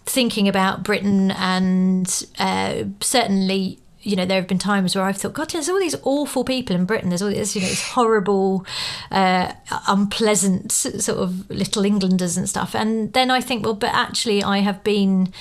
[0.08, 3.80] thinking about Britain and uh, certainly.
[4.00, 6.74] You know, there have been times where I've thought, God, there's all these awful people
[6.74, 7.10] in Britain.
[7.10, 8.64] There's all this, you know, this horrible,
[9.10, 9.52] uh,
[9.88, 12.76] unpleasant sort of little Englanders and stuff.
[12.76, 15.32] And then I think, well, but actually, I have been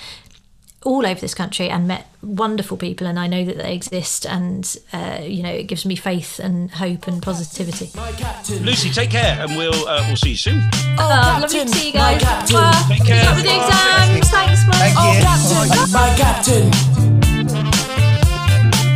[0.83, 4.77] all over this country and met wonderful people, and I know that they exist, and
[4.93, 7.91] uh, you know it gives me faith and hope and positivity.
[8.61, 10.61] Lucy, take care, and we'll uh, we'll see you soon.
[10.73, 12.21] Oh, oh lovely to see you guys.
[12.51, 13.23] Well, take care.
[13.35, 14.29] Good luck exams.
[14.29, 14.75] Thanks, Mum.
[14.75, 15.91] Thank oh, captain.
[15.91, 16.71] My captain.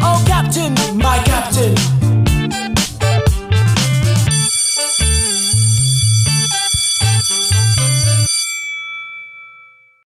[0.03, 0.97] Oh, captain.
[0.97, 2.00] My captain.